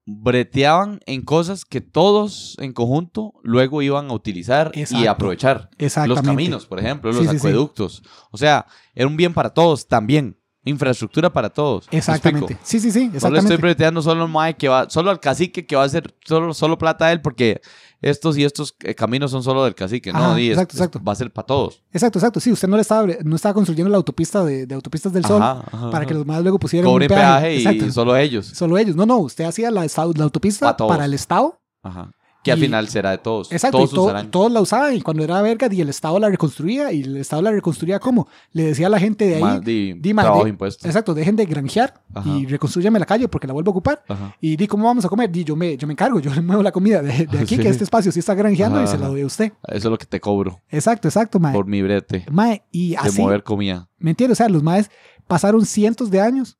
breteaban 0.04 1.00
en 1.06 1.22
cosas 1.22 1.64
que 1.64 1.80
todos 1.80 2.56
en 2.58 2.72
conjunto 2.72 3.34
luego 3.44 3.82
iban 3.82 4.10
a 4.10 4.14
utilizar 4.14 4.72
y 4.74 5.06
aprovechar. 5.06 5.70
Los 6.06 6.22
caminos, 6.22 6.66
por 6.66 6.80
ejemplo, 6.80 7.12
Sí, 7.12 7.18
los 7.18 7.26
sí, 7.26 7.32
sí. 7.32 7.36
acueductos. 7.36 8.02
O 8.30 8.38
sea, 8.38 8.66
era 8.94 9.06
un 9.06 9.16
bien 9.16 9.34
para 9.34 9.50
todos 9.50 9.86
también. 9.86 10.40
Infraestructura 10.68 11.32
para 11.32 11.50
todos. 11.50 11.88
¿Me 11.90 11.98
Exactamente. 11.98 12.56
Sí, 12.62 12.78
sí, 12.80 12.90
sí, 12.90 13.06
No 13.06 13.12
le 13.12 13.16
estoy 13.18 13.28
exactamente. 13.30 13.56
breteando 13.62 14.02
solo 14.02 14.22
al 14.24 14.28
mae 14.28 14.56
que 14.56 14.68
va, 14.68 14.88
solo 14.90 15.10
al 15.10 15.20
cacique 15.20 15.66
que 15.66 15.76
va 15.76 15.82
a 15.82 15.86
hacer 15.86 16.14
solo, 16.24 16.52
solo 16.54 16.78
plata 16.78 17.06
a 17.06 17.12
él 17.12 17.20
porque 17.20 17.60
estos 18.00 18.38
y 18.38 18.44
estos 18.44 18.76
eh, 18.84 18.94
caminos 18.94 19.30
son 19.32 19.42
solo 19.42 19.64
del 19.64 19.74
cacique, 19.74 20.12
¿no? 20.12 20.38
Y 20.38 20.50
exacto, 20.50 20.72
es- 20.74 20.80
exacto. 20.80 21.02
va 21.02 21.12
a 21.12 21.16
ser 21.16 21.32
para 21.32 21.46
todos. 21.46 21.82
Exacto, 21.92 22.18
exacto. 22.18 22.38
Sí, 22.40 22.52
usted 22.52 22.68
no 22.68 22.76
le 22.76 22.82
estaba, 22.82 23.06
no 23.24 23.34
estaba 23.36 23.54
construyendo 23.54 23.90
la 23.90 23.96
autopista 23.96 24.44
de, 24.44 24.66
de 24.66 24.74
autopistas 24.74 25.12
del 25.12 25.24
sol 25.24 25.42
Ajá, 25.42 25.90
para 25.90 26.06
que 26.06 26.14
los 26.14 26.24
más 26.24 26.40
luego 26.42 26.58
pusieran 26.58 26.88
Cobren 26.90 27.10
un 27.10 27.16
peaje 27.16 27.56
y 27.56 27.90
solo 27.90 28.16
ellos. 28.16 28.46
Solo 28.46 28.78
ellos. 28.78 28.94
No, 28.94 29.04
no, 29.06 29.18
usted 29.18 29.44
hacía 29.44 29.70
la, 29.70 29.84
la 29.84 30.24
autopista 30.24 30.76
Pa' 30.76 30.86
para 30.86 31.04
el 31.06 31.14
Estado. 31.14 31.60
Ajá. 31.82 32.10
Que 32.44 32.52
al 32.52 32.58
final 32.60 32.88
será 32.88 33.10
de 33.10 33.18
todos. 33.18 33.50
Exacto, 33.52 33.86
todos 33.88 34.30
todos 34.30 34.52
la 34.52 34.60
usaban 34.60 34.94
y 34.94 35.00
cuando 35.02 35.24
era 35.24 35.42
verga, 35.42 35.68
y 35.70 35.80
el 35.80 35.88
Estado 35.88 36.18
la 36.18 36.28
reconstruía 36.30 36.92
y 36.92 37.02
el 37.02 37.16
Estado 37.16 37.42
la 37.42 37.50
reconstruía 37.50 37.98
como 37.98 38.28
le 38.52 38.62
decía 38.64 38.86
a 38.86 38.90
la 38.90 38.98
gente 39.00 39.26
de 39.26 39.34
ahí, 39.36 39.42
Más 39.42 39.62
di- 39.64 39.92
di, 39.94 40.14
ma, 40.14 40.22
trabajo 40.22 40.44
de- 40.44 40.50
impuestos. 40.50 40.86
exacto, 40.86 41.14
dejen 41.14 41.34
de 41.36 41.44
granjear 41.46 42.00
Ajá. 42.14 42.28
y 42.30 42.46
reconstruyame 42.46 42.98
la 42.98 43.06
calle 43.06 43.28
porque 43.28 43.46
la 43.46 43.52
vuelvo 43.52 43.70
a 43.70 43.72
ocupar. 43.72 44.02
Ajá. 44.08 44.36
Y 44.40 44.56
di, 44.56 44.66
¿cómo 44.66 44.84
vamos 44.84 45.04
a 45.04 45.08
comer? 45.08 45.30
Di, 45.30 45.44
yo 45.44 45.56
me, 45.56 45.76
yo 45.76 45.86
me 45.86 45.92
encargo, 45.92 46.20
yo 46.20 46.30
le 46.34 46.40
muevo 46.40 46.62
la 46.62 46.72
comida 46.72 47.02
de, 47.02 47.26
de 47.26 47.38
aquí, 47.38 47.56
Sí. 47.56 47.62
que 47.62 47.68
este 47.68 47.84
espacio 47.84 48.12
sí 48.12 48.20
está 48.20 48.34
granjeando 48.34 48.82
y 48.82 48.86
se 48.86 48.96
la 48.98 49.08
doy 49.08 49.22
a 49.22 49.26
usted. 49.26 49.52
Eso 49.66 49.76
es 49.76 49.84
lo 49.84 49.98
que 49.98 50.06
te 50.06 50.20
cobro 50.20 50.60
Exacto, 50.70 51.08
exacto, 51.08 51.38
mae. 51.40 51.52
por 51.52 51.66
mi 51.66 51.82
brete 51.82 52.24
Mae, 52.30 52.62
y 52.70 52.90
de 52.90 52.96
así, 52.98 53.20
mover 53.20 53.42
comida. 53.42 53.88
¿me 53.98 54.10
entiendes? 54.10 54.36
O 54.36 54.38
sea, 54.38 54.48
los 54.48 54.62
maes 54.62 54.90
pasaron 55.26 55.66
cientos 55.66 56.10
de 56.10 56.20
años, 56.20 56.56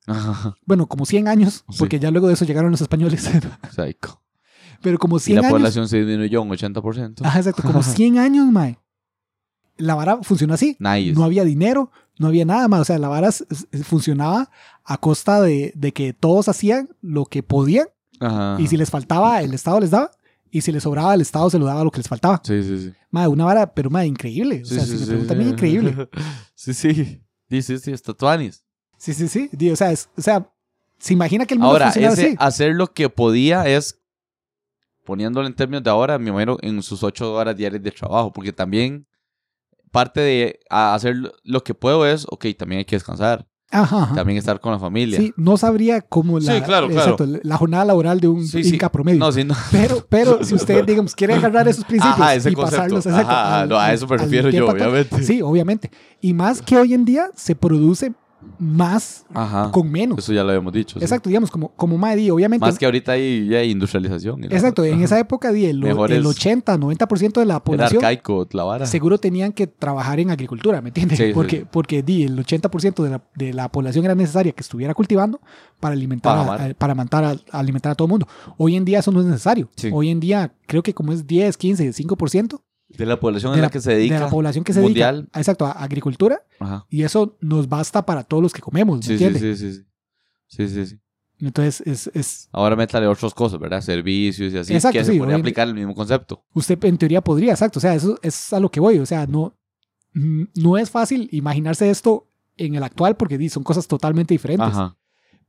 bueno, 0.65 0.87
como 0.87 1.05
100 1.05 1.27
años, 1.27 1.63
Sí. 1.69 1.77
porque 1.79 1.99
ya 1.99 2.11
luego 2.11 2.27
de 2.27 2.33
eso 2.33 2.45
llegaron 2.45 2.69
los 2.69 2.81
españoles, 2.81 3.23
Psycho. 3.75 4.21
Pero 4.81 4.97
como 4.97 5.17
Y 5.17 5.19
100 5.21 5.35
la 5.35 5.41
años. 5.41 5.51
población 5.51 5.87
se 5.87 5.97
disminuyó 5.97 6.41
un 6.41 6.49
80%. 6.49 7.21
Ajá, 7.25 7.39
exacto, 7.39 7.63
como 7.63 7.81
100 7.83 8.17
años, 8.17 8.45
mae. 8.51 8.77
La 9.77 9.95
vara 9.95 10.17
funcionó 10.23 10.53
así. 10.53 10.75
Nice. 10.79 11.13
No 11.13 11.23
había 11.23 11.43
dinero, 11.45 11.91
no 12.17 12.27
había 12.27 12.43
nada 12.45 12.67
más. 12.67 12.81
O 12.81 12.85
sea, 12.85 12.99
la 12.99 13.07
vara 13.07 13.29
funcionaba 13.83 14.49
a 14.83 14.97
costa 14.97 15.41
de, 15.41 15.71
de 15.75 15.93
que 15.93 16.13
todos 16.13 16.49
hacían 16.49 16.89
lo 17.01 17.25
que 17.25 17.43
podían 17.43 17.87
Ajá. 18.19 18.57
y 18.59 18.67
si 18.67 18.75
les 18.77 18.89
faltaba, 18.89 19.41
el 19.41 19.53
Estado 19.53 19.79
les 19.79 19.91
daba. 19.91 20.11
Y 20.51 20.61
si 20.61 20.71
les 20.71 20.81
sobraba, 20.83 21.13
el 21.13 21.21
Estado 21.21 21.49
se 21.51 21.59
lo 21.59 21.65
daba 21.65 21.83
lo 21.83 21.91
que 21.91 21.99
les 21.99 22.07
faltaba. 22.07 22.41
Sí, 22.43 22.63
sí, 22.63 22.77
sí. 22.79 22.93
Madre, 23.11 23.27
una 23.29 23.45
vara, 23.45 23.71
pero 23.73 23.89
madre, 23.91 24.07
increíble. 24.07 24.63
O 24.63 24.65
sea, 24.65 24.83
sí, 24.83 24.93
si 24.93 24.93
me 24.93 24.99
sí, 24.99 25.05
preguntan, 25.05 25.37
sí. 25.37 25.43
increíble. 25.49 26.09
Sí, 26.55 26.73
sí. 26.73 27.21
Sí, 27.49 27.61
sí, 27.61 27.77
sí, 27.79 27.91
está 27.91 28.13
tuanis. 28.13 28.63
Sí, 28.97 29.13
sí, 29.13 29.27
sí. 29.29 29.49
O 29.71 29.75
sea, 29.75 29.91
es- 29.91 30.09
o 30.17 30.21
sea, 30.21 30.51
se 30.97 31.13
imagina 31.13 31.45
que 31.45 31.53
el 31.53 31.59
mundo 31.59 31.71
Ahora, 31.73 31.89
ese 31.89 32.05
así. 32.05 32.35
hacer 32.39 32.73
lo 32.75 32.87
que 32.93 33.09
podía 33.09 33.65
es, 33.67 33.99
poniéndolo 35.09 35.47
en 35.47 35.53
términos 35.55 35.83
de 35.83 35.89
ahora, 35.89 36.19
me 36.19 36.29
imagino 36.29 36.57
en 36.61 36.83
sus 36.83 37.01
ocho 37.03 37.33
horas 37.33 37.55
diarias 37.57 37.81
de 37.81 37.89
trabajo, 37.91 38.31
porque 38.31 38.53
también 38.53 39.07
parte 39.91 40.21
de 40.21 40.59
a- 40.69 40.93
hacer 40.93 41.15
lo 41.43 41.63
que 41.63 41.73
puedo 41.73 42.05
es, 42.05 42.27
ok, 42.29 42.45
también 42.55 42.77
hay 42.79 42.85
que 42.85 42.95
descansar, 42.95 43.47
Ajá, 43.71 44.03
ajá. 44.03 44.13
también 44.15 44.37
estar 44.37 44.59
con 44.59 44.71
la 44.71 44.77
familia. 44.77 45.17
Sí, 45.17 45.33
no 45.35 45.57
sabría 45.57 46.01
cómo 46.01 46.39
la, 46.39 46.53
Sí, 46.55 46.61
claro, 46.61 46.87
claro. 46.89 47.11
exacto, 47.13 47.25
la 47.43 47.57
jornada 47.57 47.85
laboral 47.85 48.19
de 48.19 48.27
un 48.27 48.45
Sí, 48.45 48.63
sí. 48.63 48.75
Inca 48.75 48.91
promedio. 48.91 49.17
No, 49.19 49.31
sí, 49.31 49.43
no. 49.43 49.55
Pero, 49.71 50.05
pero 50.07 50.43
si 50.43 50.53
usted, 50.53 50.85
digamos, 50.85 51.15
quiere 51.15 51.33
agarrar 51.33 51.67
esos 51.67 51.85
principios 51.85 52.19
Ajá, 52.19 52.35
ese 52.35 52.51
y 52.51 52.55
pasarlos 52.55 53.05
exacto, 53.07 53.31
Ajá, 53.31 53.61
al- 53.61 53.69
no, 53.69 53.79
a 53.79 53.91
eso 53.91 54.07
me 54.07 54.17
refiero 54.17 54.49
yo, 54.51 54.67
obviamente. 54.69 55.23
Sí, 55.23 55.41
obviamente. 55.41 55.89
Y 56.21 56.33
más 56.35 56.61
que 56.61 56.77
hoy 56.77 56.93
en 56.93 57.03
día 57.05 57.31
se 57.35 57.55
produce 57.55 58.13
más 58.57 59.25
Ajá. 59.33 59.71
con 59.71 59.89
menos. 59.91 60.17
Eso 60.19 60.33
ya 60.33 60.43
lo 60.43 60.49
habíamos 60.49 60.73
dicho. 60.73 60.97
sí. 60.99 61.03
Exacto, 61.03 61.29
digamos, 61.29 61.51
como, 61.51 61.69
como 61.75 61.97
Maddy, 61.97 62.29
obviamente. 62.29 62.65
Más 62.65 62.77
que 62.79 62.85
ahorita 62.85 63.13
hay 63.13 63.47
ya 63.47 63.57
hay 63.59 63.71
industrialización. 63.71 64.41
la- 64.41 64.47
exacto, 64.47 64.83
en 64.85 64.95
Ajá. 64.95 65.03
esa 65.03 65.19
época, 65.19 65.51
di, 65.51 65.65
el, 65.65 65.83
el 65.83 66.11
es- 66.11 66.25
80, 66.25 66.77
90% 66.77 67.39
de 67.39 67.45
la 67.45 67.53
Era 67.55 67.63
población 67.63 67.97
arcaico 68.03 68.47
la 68.51 68.63
vara. 68.63 68.85
seguro 68.85 69.17
tenían 69.17 69.51
que 69.53 69.67
trabajar 69.67 70.19
en 70.19 70.31
agricultura, 70.31 70.81
¿me 70.81 70.89
entiendes? 70.89 71.17
Sí, 71.17 71.31
porque 71.33 71.59
sí. 71.61 71.65
porque 71.71 72.01
di, 72.03 72.23
el 72.23 72.37
80% 72.37 73.03
de 73.03 73.09
la, 73.09 73.21
de 73.35 73.53
la 73.53 73.69
población 73.69 74.05
era 74.05 74.15
necesaria 74.15 74.51
que 74.51 74.61
estuviera 74.61 74.93
cultivando 74.93 75.39
para 75.79 75.93
alimentar, 75.93 76.45
Para 76.45 76.63
a, 76.63 76.65
a- 76.67 76.73
para 76.73 76.95
mantar 76.95 77.23
a- 77.23 77.35
alimentar 77.51 77.91
a 77.91 77.95
todo 77.95 78.05
el 78.05 78.09
mundo. 78.11 78.27
Hoy 78.57 78.75
en 78.75 78.85
día 78.85 78.99
eso 78.99 79.11
no 79.11 79.19
es 79.21 79.25
necesario. 79.25 79.69
Hoy 79.91 80.09
en 80.09 80.19
día 80.19 80.53
creo 80.65 80.83
que 80.83 80.93
como 80.93 81.11
es 81.11 81.25
10, 81.27 81.57
15, 81.57 81.91
5% 81.93 82.61
De 82.89 83.05
la 83.05 83.19
población 83.19 83.51
de 83.51 83.57
en 83.57 83.61
la, 83.61 83.67
la 83.67 83.71
que 83.71 83.79
se 83.81 83.91
dedica. 83.93 84.15
de 84.15 84.19
la 84.21 84.29
población 84.29 84.63
que 84.63 84.73
se 84.73 84.81
mundial. 84.81 85.15
dedica 85.17 85.37
a, 85.37 85.39
exacto, 85.41 85.65
a 85.65 85.71
agricultura 85.71 86.41
Ajá. 86.59 86.85
y 86.89 87.03
eso 87.03 87.37
nos 87.39 87.69
basta 87.69 88.05
para 88.05 88.23
todos 88.23 88.41
los 88.43 88.51
que 88.53 88.61
comemos, 88.61 88.97
¿me 88.97 89.03
Sí, 89.03 89.17
sí, 89.17 89.23
entiendes? 89.25 89.59
sí, 89.59 89.71
sí, 89.71 89.77
sí. 89.77 89.85
Sí, 90.47 90.67
sí, 90.67 90.85
sí. 90.87 90.99
Entonces 91.41 91.81
es, 91.85 92.07
es 92.15 92.49
Ahora 92.51 92.75
métale 92.75 93.07
otras 93.07 93.33
cosas, 93.33 93.59
¿verdad? 93.59 93.79
Servicios 93.81 94.51
y 94.51 94.57
así. 94.57 94.73
Exacto, 94.73 94.97
que 94.99 95.05
sí, 95.05 95.13
se 95.13 95.17
podría 95.19 95.37
aplicar 95.37 95.67
el 95.67 95.75
mismo 95.75 95.93
concepto. 95.95 96.43
usted 96.53 96.83
en 96.85 96.97
teoría 96.97 97.21
podría, 97.21 97.51
exacto, 97.51 97.79
o 97.79 97.81
sea, 97.81 97.93
eso 97.95 98.17
es 98.23 98.51
a 98.51 98.59
lo 98.59 98.69
que 98.69 98.79
voy, 98.79 98.97
o 98.99 99.05
sea, 99.05 99.25
no 99.27 99.53
no 100.13 100.77
es 100.77 100.89
fácil 100.89 101.29
imaginarse 101.31 101.89
esto 101.89 102.27
en 102.57 102.75
el 102.75 102.83
actual 102.83 103.15
porque 103.15 103.49
son 103.49 103.63
cosas 103.63 103.87
totalmente 103.87 104.33
diferentes. 104.33 104.67
Ajá. 104.67 104.97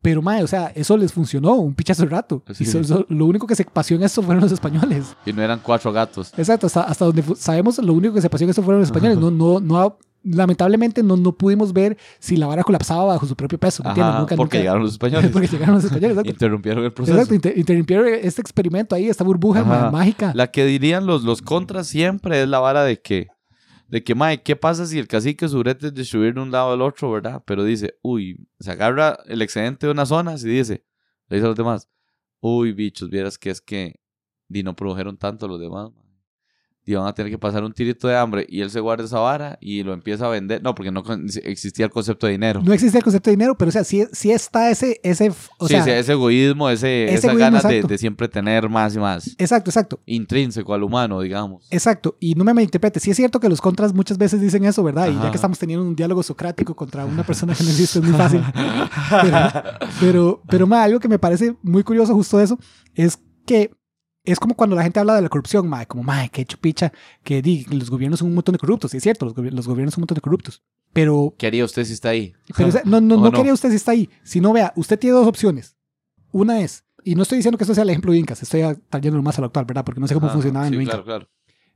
Pero, 0.02 0.22
mae, 0.22 0.42
o 0.42 0.46
sea, 0.46 0.72
eso 0.74 0.96
les 0.96 1.12
funcionó 1.12 1.56
un 1.56 1.74
pichazo 1.74 2.02
de 2.04 2.08
rato. 2.08 2.42
Sí. 2.54 2.64
Y 2.64 2.66
so- 2.66 2.82
so- 2.84 3.04
lo 3.10 3.26
único 3.26 3.46
que 3.46 3.54
se 3.54 3.64
pasó 3.64 3.94
en 3.94 4.02
esto 4.02 4.22
fueron 4.22 4.42
los 4.42 4.50
españoles. 4.52 5.14
Y 5.26 5.32
no 5.32 5.42
eran 5.42 5.60
cuatro 5.62 5.92
gatos. 5.92 6.32
Exacto, 6.38 6.66
hasta, 6.68 6.82
hasta 6.84 7.04
donde 7.04 7.22
sabemos, 7.36 7.78
lo 7.78 7.92
único 7.92 8.14
que 8.14 8.22
se 8.22 8.30
pasó 8.30 8.44
en 8.44 8.50
esto 8.50 8.62
fueron 8.62 8.80
los 8.80 8.88
españoles. 8.88 9.18
No, 9.18 9.30
no, 9.30 9.60
no, 9.60 9.98
lamentablemente 10.22 11.02
no, 11.02 11.16
no 11.16 11.32
pudimos 11.32 11.72
ver 11.72 11.96
si 12.18 12.36
la 12.36 12.46
vara 12.46 12.62
colapsaba 12.62 13.04
bajo 13.04 13.26
su 13.26 13.36
propio 13.36 13.58
peso. 13.58 13.82
Ajá, 13.86 13.94
Nunca- 14.20 14.36
porque 14.36 14.36
nunca- 14.36 14.58
llegaron 14.58 14.82
los 14.82 14.92
españoles. 14.92 15.30
porque 15.32 15.48
llegaron 15.48 15.74
los 15.74 15.84
españoles. 15.84 16.10
Exacto, 16.12 16.30
Interrumpieron 16.30 16.84
el 16.84 16.92
proceso. 16.92 17.16
Exacto, 17.16 17.34
inter- 17.34 17.58
interrumpieron 17.58 18.06
este 18.22 18.40
experimento 18.40 18.94
ahí, 18.94 19.08
esta 19.08 19.24
burbuja 19.24 19.60
Ajá. 19.60 19.90
mágica. 19.90 20.32
La 20.34 20.50
que 20.50 20.64
dirían 20.64 21.06
los, 21.06 21.24
los 21.24 21.42
contras 21.42 21.86
siempre 21.88 22.42
es 22.42 22.48
la 22.48 22.58
vara 22.58 22.84
de 22.84 23.00
que, 23.00 23.28
de 23.90 24.04
que, 24.04 24.14
mae, 24.14 24.40
¿qué 24.42 24.54
pasa 24.54 24.86
si 24.86 25.00
el 25.00 25.08
cacique 25.08 25.48
su 25.48 25.58
brete 25.58 25.88
es 25.88 25.94
distribuir 25.94 26.34
de 26.34 26.40
un 26.40 26.52
lado 26.52 26.72
al 26.72 26.80
otro, 26.80 27.10
verdad? 27.10 27.42
Pero 27.44 27.64
dice, 27.64 27.98
uy, 28.02 28.46
se 28.60 28.70
agarra 28.70 29.18
el 29.26 29.42
excedente 29.42 29.86
de 29.86 29.92
unas 29.92 30.08
zonas 30.10 30.44
y 30.44 30.48
dice, 30.48 30.84
le 31.28 31.36
dice 31.36 31.46
a 31.46 31.48
los 31.48 31.56
demás, 31.56 31.90
uy, 32.38 32.72
bichos, 32.72 33.10
vieras 33.10 33.36
que 33.36 33.50
es 33.50 33.60
que 33.60 34.00
di, 34.46 34.62
no 34.62 34.76
produjeron 34.76 35.18
tanto 35.18 35.48
los 35.48 35.58
demás, 35.60 35.90
mae. 35.92 36.09
Y 36.84 36.94
van 36.94 37.06
a 37.06 37.14
tener 37.14 37.30
que 37.30 37.38
pasar 37.38 37.62
un 37.62 37.72
tirito 37.72 38.08
de 38.08 38.16
hambre 38.16 38.46
y 38.48 38.62
él 38.62 38.70
se 38.70 38.80
guarda 38.80 39.04
esa 39.04 39.18
vara 39.18 39.58
y 39.60 39.82
lo 39.82 39.92
empieza 39.92 40.26
a 40.26 40.28
vender. 40.28 40.62
No, 40.62 40.74
porque 40.74 40.90
no 40.90 41.02
existía 41.44 41.84
el 41.84 41.90
concepto 41.92 42.26
de 42.26 42.32
dinero. 42.32 42.62
No 42.64 42.72
existe 42.72 42.98
el 42.98 43.04
concepto 43.04 43.30
de 43.30 43.36
dinero, 43.36 43.56
pero 43.56 43.68
o 43.68 43.72
sea, 43.72 43.84
sí, 43.84 44.06
sí 44.12 44.30
está 44.30 44.70
ese, 44.70 44.98
ese, 45.02 45.30
o 45.58 45.68
sí, 45.68 45.74
sea, 45.74 45.84
sí, 45.84 45.90
ese 45.90 46.12
egoísmo, 46.12 46.70
ese, 46.70 47.04
ese 47.04 47.14
esas 47.14 47.36
ganas 47.36 47.62
de, 47.62 47.82
de 47.82 47.98
siempre 47.98 48.28
tener 48.28 48.68
más 48.68 48.94
y 48.96 48.98
más. 48.98 49.28
exacto, 49.38 49.70
exacto. 49.70 50.00
Intrínseco 50.06 50.74
al 50.74 50.82
humano, 50.82 51.20
digamos. 51.20 51.66
Exacto, 51.70 52.16
y 52.18 52.34
no 52.34 52.44
me 52.44 52.54
malinterprete, 52.54 52.98
sí 52.98 53.10
es 53.10 53.16
cierto 53.16 53.40
que 53.40 53.48
los 53.48 53.60
contras 53.60 53.92
muchas 53.92 54.18
veces 54.18 54.40
dicen 54.40 54.64
eso, 54.64 54.82
¿verdad? 54.82 55.10
Y 55.10 55.14
ya 55.14 55.30
que 55.30 55.36
estamos 55.36 55.58
teniendo 55.58 55.84
un 55.84 55.94
diálogo 55.94 56.22
socrático 56.22 56.74
contra 56.74 57.04
una 57.04 57.24
persona 57.24 57.54
que 57.54 57.62
no 57.62 57.70
existe, 57.70 57.98
es 57.98 58.04
muy 58.04 58.14
fácil. 58.14 58.42
Pero, 59.20 59.50
pero, 60.00 60.42
pero 60.48 60.66
ma, 60.66 60.82
algo 60.82 61.00
que 61.00 61.08
me 61.08 61.18
parece 61.18 61.56
muy 61.62 61.82
curioso 61.82 62.14
justo 62.14 62.38
de 62.38 62.44
eso 62.44 62.58
es 62.94 63.18
que 63.46 63.70
es 64.24 64.38
como 64.38 64.54
cuando 64.54 64.76
la 64.76 64.82
gente 64.82 65.00
habla 65.00 65.14
de 65.14 65.22
la 65.22 65.28
corrupción, 65.28 65.68
ma, 65.68 65.86
como, 65.86 66.02
ma, 66.02 66.28
qué 66.28 66.44
chupicha, 66.44 66.92
que 67.24 67.42
di, 67.42 67.64
los 67.70 67.90
gobiernos 67.90 68.18
son 68.20 68.28
un 68.28 68.34
montón 68.34 68.52
de 68.52 68.58
corruptos, 68.58 68.92
es 68.94 69.02
cierto, 69.02 69.24
los, 69.26 69.36
los 69.36 69.66
gobiernos 69.66 69.94
son 69.94 70.00
un 70.00 70.02
montón 70.02 70.14
de 70.16 70.20
corruptos, 70.20 70.62
pero, 70.92 71.34
¿Qué 71.38 71.46
haría 71.46 71.64
usted 71.64 71.84
si 71.84 71.92
está 71.92 72.10
ahí? 72.10 72.34
pero 72.56 72.68
o 72.68 72.72
sea, 72.72 72.82
no, 72.84 73.00
no, 73.00 73.14
¿O 73.14 73.18
no 73.18 73.24
no? 73.30 73.32
quería 73.32 73.52
usted 73.52 73.70
si 73.70 73.76
está 73.76 73.92
ahí, 73.92 74.10
sino 74.22 74.52
vea, 74.52 74.72
usted 74.76 74.98
tiene 74.98 75.14
dos 75.16 75.26
opciones. 75.26 75.76
Una 76.32 76.60
es, 76.60 76.84
y 77.04 77.14
no 77.14 77.22
estoy 77.22 77.36
diciendo 77.36 77.56
que 77.58 77.64
esto 77.64 77.74
sea 77.74 77.82
el 77.84 77.90
ejemplo 77.90 78.12
de 78.12 78.18
Incas, 78.18 78.42
estoy 78.42 78.62
trayéndolo 78.88 79.22
más 79.22 79.38
a 79.38 79.40
lo 79.40 79.46
actual, 79.46 79.64
¿verdad? 79.64 79.84
Porque 79.84 80.00
no 80.00 80.06
sé 80.08 80.14
cómo 80.14 80.26
Ajá, 80.26 80.34
funcionaba 80.34 80.66
en 80.66 80.72
sí, 80.72 80.76
lo 80.76 80.82
Inca. 80.82 80.90
claro, 80.92 81.04
claro. 81.04 81.28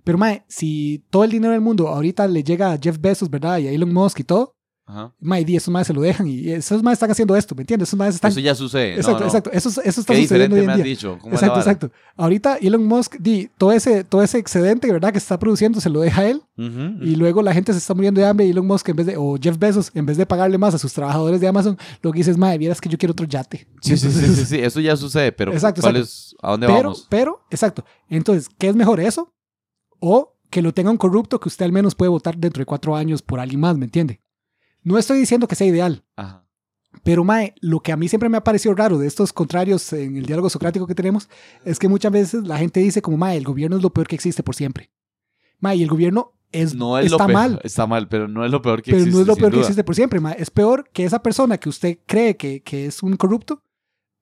Pero, 0.04 0.18
mae, 0.18 0.44
si 0.48 1.02
todo 1.08 1.24
el 1.24 1.30
dinero 1.30 1.52
del 1.52 1.62
mundo 1.62 1.88
ahorita 1.88 2.26
le 2.28 2.44
llega 2.44 2.72
a 2.72 2.78
Jeff 2.78 2.98
Bezos, 3.00 3.30
¿verdad? 3.30 3.58
Y 3.58 3.68
a 3.68 3.72
Elon 3.72 3.92
Musk 3.92 4.20
y 4.20 4.24
todo, 4.24 4.53
Ajá. 4.86 5.14
mae, 5.18 5.44
di, 5.46 5.56
esos 5.56 5.72
maes 5.72 5.86
se 5.86 5.94
lo 5.94 6.02
dejan 6.02 6.26
y 6.26 6.50
esos 6.50 6.82
maes 6.82 6.96
están 6.96 7.10
haciendo 7.10 7.34
esto, 7.36 7.54
¿me 7.54 7.62
entiendes? 7.62 7.88
Esos 7.88 7.98
maes 7.98 8.16
están... 8.16 8.30
Eso 8.30 8.40
ya 8.40 8.54
sucede. 8.54 8.90
no, 8.92 8.96
exacto, 8.96 9.20
no. 9.20 9.26
exacto. 9.26 9.50
Eso, 9.52 9.68
eso 9.82 10.00
está 10.00 10.12
Qué 10.12 10.22
sucediendo 10.22 10.26
diferente 10.26 10.54
hoy 10.56 10.60
en 10.60 10.66
me 10.66 10.72
has 10.72 10.76
día. 10.76 10.84
dicho. 10.84 11.18
¿Cómo 11.22 11.32
Exacto, 11.34 11.58
exacto. 11.58 11.90
Ahorita 12.16 12.56
Elon 12.56 12.84
Musk, 12.86 13.16
di, 13.18 13.48
todo 13.56 13.72
ese, 13.72 14.04
todo 14.04 14.22
ese 14.22 14.36
excedente, 14.38 14.92
¿verdad? 14.92 15.10
Que 15.12 15.18
está 15.18 15.38
produciendo, 15.38 15.80
se 15.80 15.88
lo 15.88 16.00
deja 16.00 16.20
a 16.20 16.28
él. 16.28 16.42
Ujú. 16.58 17.02
Y 17.02 17.16
luego 17.16 17.40
la 17.40 17.54
gente 17.54 17.72
se 17.72 17.78
está 17.78 17.94
muriendo 17.94 18.20
de 18.20 18.26
hambre 18.26 18.46
y 18.46 18.50
Elon 18.50 18.66
Musk, 18.66 18.88
en 18.90 18.96
vez 18.96 19.06
de, 19.06 19.16
o 19.16 19.36
Jeff 19.40 19.58
Bezos, 19.58 19.90
en 19.94 20.04
vez 20.04 20.16
de 20.18 20.26
pagarle 20.26 20.58
más 20.58 20.74
a 20.74 20.78
sus 20.78 20.92
trabajadores 20.92 21.40
de 21.40 21.48
Amazon, 21.48 21.78
lo 22.02 22.12
que 22.12 22.18
dice 22.18 22.30
es, 22.32 22.36
mae, 22.36 22.58
vieras 22.58 22.80
que 22.80 22.90
yo 22.90 22.98
quiero 22.98 23.12
otro 23.12 23.24
yate. 23.26 23.66
Sí, 23.80 23.96
sí, 23.96 24.10
sí, 24.10 24.18
Entonces, 24.18 24.48
sí, 24.48 24.56
sí, 24.56 24.62
Eso 24.62 24.80
ya 24.80 24.96
sucede, 24.96 25.32
pero 25.32 25.52
Exacto, 25.54 25.80
¿cuál 25.80 25.96
exacto. 25.96 26.14
es, 26.14 26.36
¿a 26.42 26.50
dónde 26.50 26.66
Pero, 26.66 26.78
vamos? 26.82 27.06
pero, 27.08 27.40
exacto. 27.50 27.84
Entonces, 28.10 28.48
¿qué 28.58 28.68
es 28.68 28.76
mejor 28.76 29.00
eso? 29.00 29.32
O 29.98 30.36
que 30.50 30.60
lo 30.62 30.72
tenga 30.74 30.90
un 30.90 30.98
corrupto 30.98 31.40
que 31.40 31.48
usted 31.48 31.64
al 31.64 31.72
menos 31.72 31.94
puede 31.94 32.10
votar 32.10 32.36
dentro 32.36 32.60
de 32.60 32.66
cuatro 32.66 32.94
años 32.94 33.22
por 33.22 33.40
alguien 33.40 33.60
más, 33.60 33.76
¿me 33.76 33.86
entiende? 33.86 34.20
No 34.84 34.98
estoy 34.98 35.18
diciendo 35.18 35.48
que 35.48 35.54
sea 35.56 35.66
ideal, 35.66 36.04
Ajá. 36.16 36.44
pero 37.02 37.24
Mae, 37.24 37.54
lo 37.60 37.80
que 37.80 37.90
a 37.90 37.96
mí 37.96 38.08
siempre 38.08 38.28
me 38.28 38.36
ha 38.36 38.44
parecido 38.44 38.74
raro 38.74 38.98
de 38.98 39.06
estos 39.06 39.32
contrarios 39.32 39.92
en 39.92 40.16
el 40.16 40.26
diálogo 40.26 40.48
socrático 40.50 40.86
que 40.86 40.94
tenemos 40.94 41.28
es 41.64 41.78
que 41.78 41.88
muchas 41.88 42.12
veces 42.12 42.46
la 42.46 42.58
gente 42.58 42.80
dice 42.80 43.02
como 43.02 43.16
Mae, 43.16 43.36
el 43.36 43.44
gobierno 43.44 43.76
es 43.78 43.82
lo 43.82 43.90
peor 43.90 44.06
que 44.06 44.14
existe 44.14 44.42
por 44.42 44.54
siempre. 44.54 44.90
Mae, 45.60 45.76
y 45.76 45.82
el 45.82 45.88
gobierno 45.88 46.32
es, 46.52 46.74
No 46.74 46.98
es 46.98 47.06
está 47.06 47.24
lo 47.24 47.26
peor, 47.26 47.32
mal, 47.32 47.60
Está 47.64 47.86
mal, 47.86 48.08
pero 48.08 48.28
no 48.28 48.44
es 48.44 48.50
lo 48.52 48.62
peor 48.62 48.80
que 48.82 48.92
pero 48.92 48.98
existe. 48.98 49.16
no 49.16 49.22
es 49.22 49.26
lo 49.26 49.34
peor 49.36 49.52
que 49.52 49.60
existe 49.60 49.82
por 49.82 49.94
siempre. 49.96 50.20
Mae. 50.20 50.36
Es 50.38 50.50
peor 50.50 50.88
que 50.92 51.04
esa 51.04 51.20
persona 51.22 51.58
que 51.58 51.68
usted 51.68 51.98
cree 52.06 52.36
que, 52.36 52.62
que 52.62 52.86
es 52.86 53.02
un 53.02 53.16
corrupto 53.16 53.62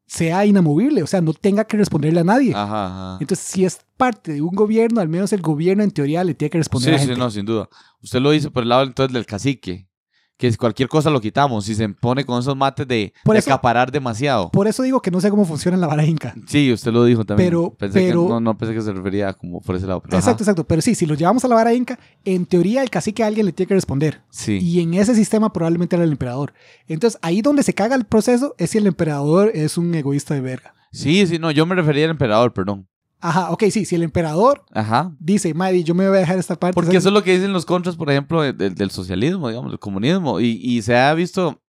sea 0.07 0.45
inamovible, 0.45 1.03
o 1.03 1.07
sea, 1.07 1.21
no 1.23 1.33
tenga 1.33 1.65
que 1.65 1.77
responderle 1.77 2.21
a 2.21 2.25
nadie. 2.25 2.53
Ajá, 2.55 2.87
ajá. 2.87 3.19
Entonces, 3.21 3.47
si 3.47 3.65
es 3.65 3.81
parte 3.97 4.33
de 4.35 4.43
un 4.43 4.55
gobierno, 4.55 5.01
al 5.01 5.09
menos 5.09 5.33
el 5.33 5.41
gobierno 5.41 5.83
en 5.83 5.91
teoría 5.91 6.23
le 6.23 6.35
tiene 6.35 6.51
que 6.51 6.59
responder 6.59 6.91
Sí, 6.99 7.05
a 7.05 7.09
la 7.09 7.15
sí, 7.15 7.19
no, 7.19 7.31
sin 7.31 7.47
duda. 7.47 7.69
Usted 8.03 8.21
lo 8.21 8.31
dice 8.31 8.51
por 8.51 8.63
el 8.63 8.69
lado 8.69 8.83
entonces 8.83 9.13
del 9.15 9.25
cacique. 9.27 9.89
Que 10.37 10.57
cualquier 10.57 10.89
cosa 10.89 11.09
lo 11.11 11.21
quitamos. 11.21 11.65
Si 11.67 11.75
se 11.75 11.89
pone 11.89 12.25
con 12.25 12.41
esos 12.41 12.57
mates 12.57 12.87
de, 12.89 13.13
Por 13.25 13.35
de 13.35 13.39
eso- 13.41 13.51
acaparar 13.51 13.93
demasiado. 13.93 14.51
Por 14.51 14.67
eso 14.67 14.83
digo 14.83 15.01
que 15.01 15.11
no 15.11 15.21
sé 15.21 15.31
cómo 15.31 15.45
funciona 15.45 15.77
la 15.77 15.87
vara 15.87 16.05
inca. 16.05 16.35
Sí, 16.47 16.73
usted 16.73 16.93
lo 16.93 17.05
dijo 17.05 17.25
también. 17.25 17.49
Pero- 17.51 17.75
pensé 17.75 18.01
pero- 18.09 18.23
que, 18.25 18.29
no, 18.31 18.41
no 18.41 18.59
pensé 18.59 18.75
que 18.75 18.83
se 18.83 18.93
refería 18.93 19.33
como 19.35 19.61
por 19.61 19.77
ese 19.77 19.87
lado. 19.87 20.01
pero 20.01 20.17
ajá. 20.17 20.19
Exacto, 20.19 20.43
exacto. 20.43 20.65
Pero 20.65 20.83
sí, 20.83 20.95
si 20.95 21.07
lo 21.07 21.15
llevamos 21.15 21.45
a 21.45 21.49
la 21.49 21.55
vara 21.55 21.73
inca, 21.75 21.99
en 22.25 22.47
teoría 22.47 22.83
el 22.83 22.91
cacique 22.91 23.23
a 23.23 23.27
alguien 23.29 23.47
le 23.47 23.53
tiene 23.53 23.69
que 23.69 23.75
responder. 23.75 24.23
Sí. 24.31 24.59
Y 24.61 24.81
en 24.81 24.95
ese 24.95 25.15
sistema 25.15 25.53
probablemente 25.53 25.95
era 25.97 26.05
el 26.05 26.13
emperador. 26.13 26.53
Entonces 26.89 27.19
ahí 27.23 27.41
donde 27.43 27.63
se 27.63 27.75
caga 27.75 27.95
el 27.95 28.05
proceso 28.05 28.55
es 28.59 28.71
si 28.71 28.79
el 28.79 28.87
emperador 28.87 29.51
es 29.55 29.79
un 29.79 29.95
egoísta 29.95 30.35
de 30.35 30.41
verga. 30.41 30.75
sí, 30.93 31.27
sí, 31.27 31.39
no, 31.39 31.51
yo 31.51 31.65
me 31.67 31.75
refería 31.75 32.05
al 32.07 32.11
emperador, 32.11 32.53
perdón. 32.53 32.89
Ajá, 33.23 33.51
ok, 33.53 33.65
sí, 33.71 33.85
si 33.85 33.95
el 33.95 34.03
emperador 34.03 34.65
Ajá. 34.73 35.15
dice, 35.21 35.55
Maddy, 35.55 35.85
yo 35.85 35.95
me 35.95 36.09
voy 36.09 36.17
a 36.17 36.21
dejar 36.21 36.39
esta 36.39 36.57
parte. 36.59 36.75
Porque 36.75 36.89
¿sabes? 36.89 36.99
eso 37.03 37.09
es 37.11 37.15
lo 37.15 37.23
que 37.23 37.35
dicen 37.35 37.53
los 37.53 37.65
contras, 37.65 37.97
por 37.97 38.11
ejemplo, 38.11 38.43
de- 38.43 38.53
de- 38.53 38.71
del 38.71 38.91
socialismo, 38.91 39.49
digamos, 39.49 39.71
del 39.71 39.79
comunismo. 39.79 40.41
Y, 40.41 40.59
y 40.61 40.83
se 40.83 40.97
ha 40.99 41.15
visto, 41.15 41.63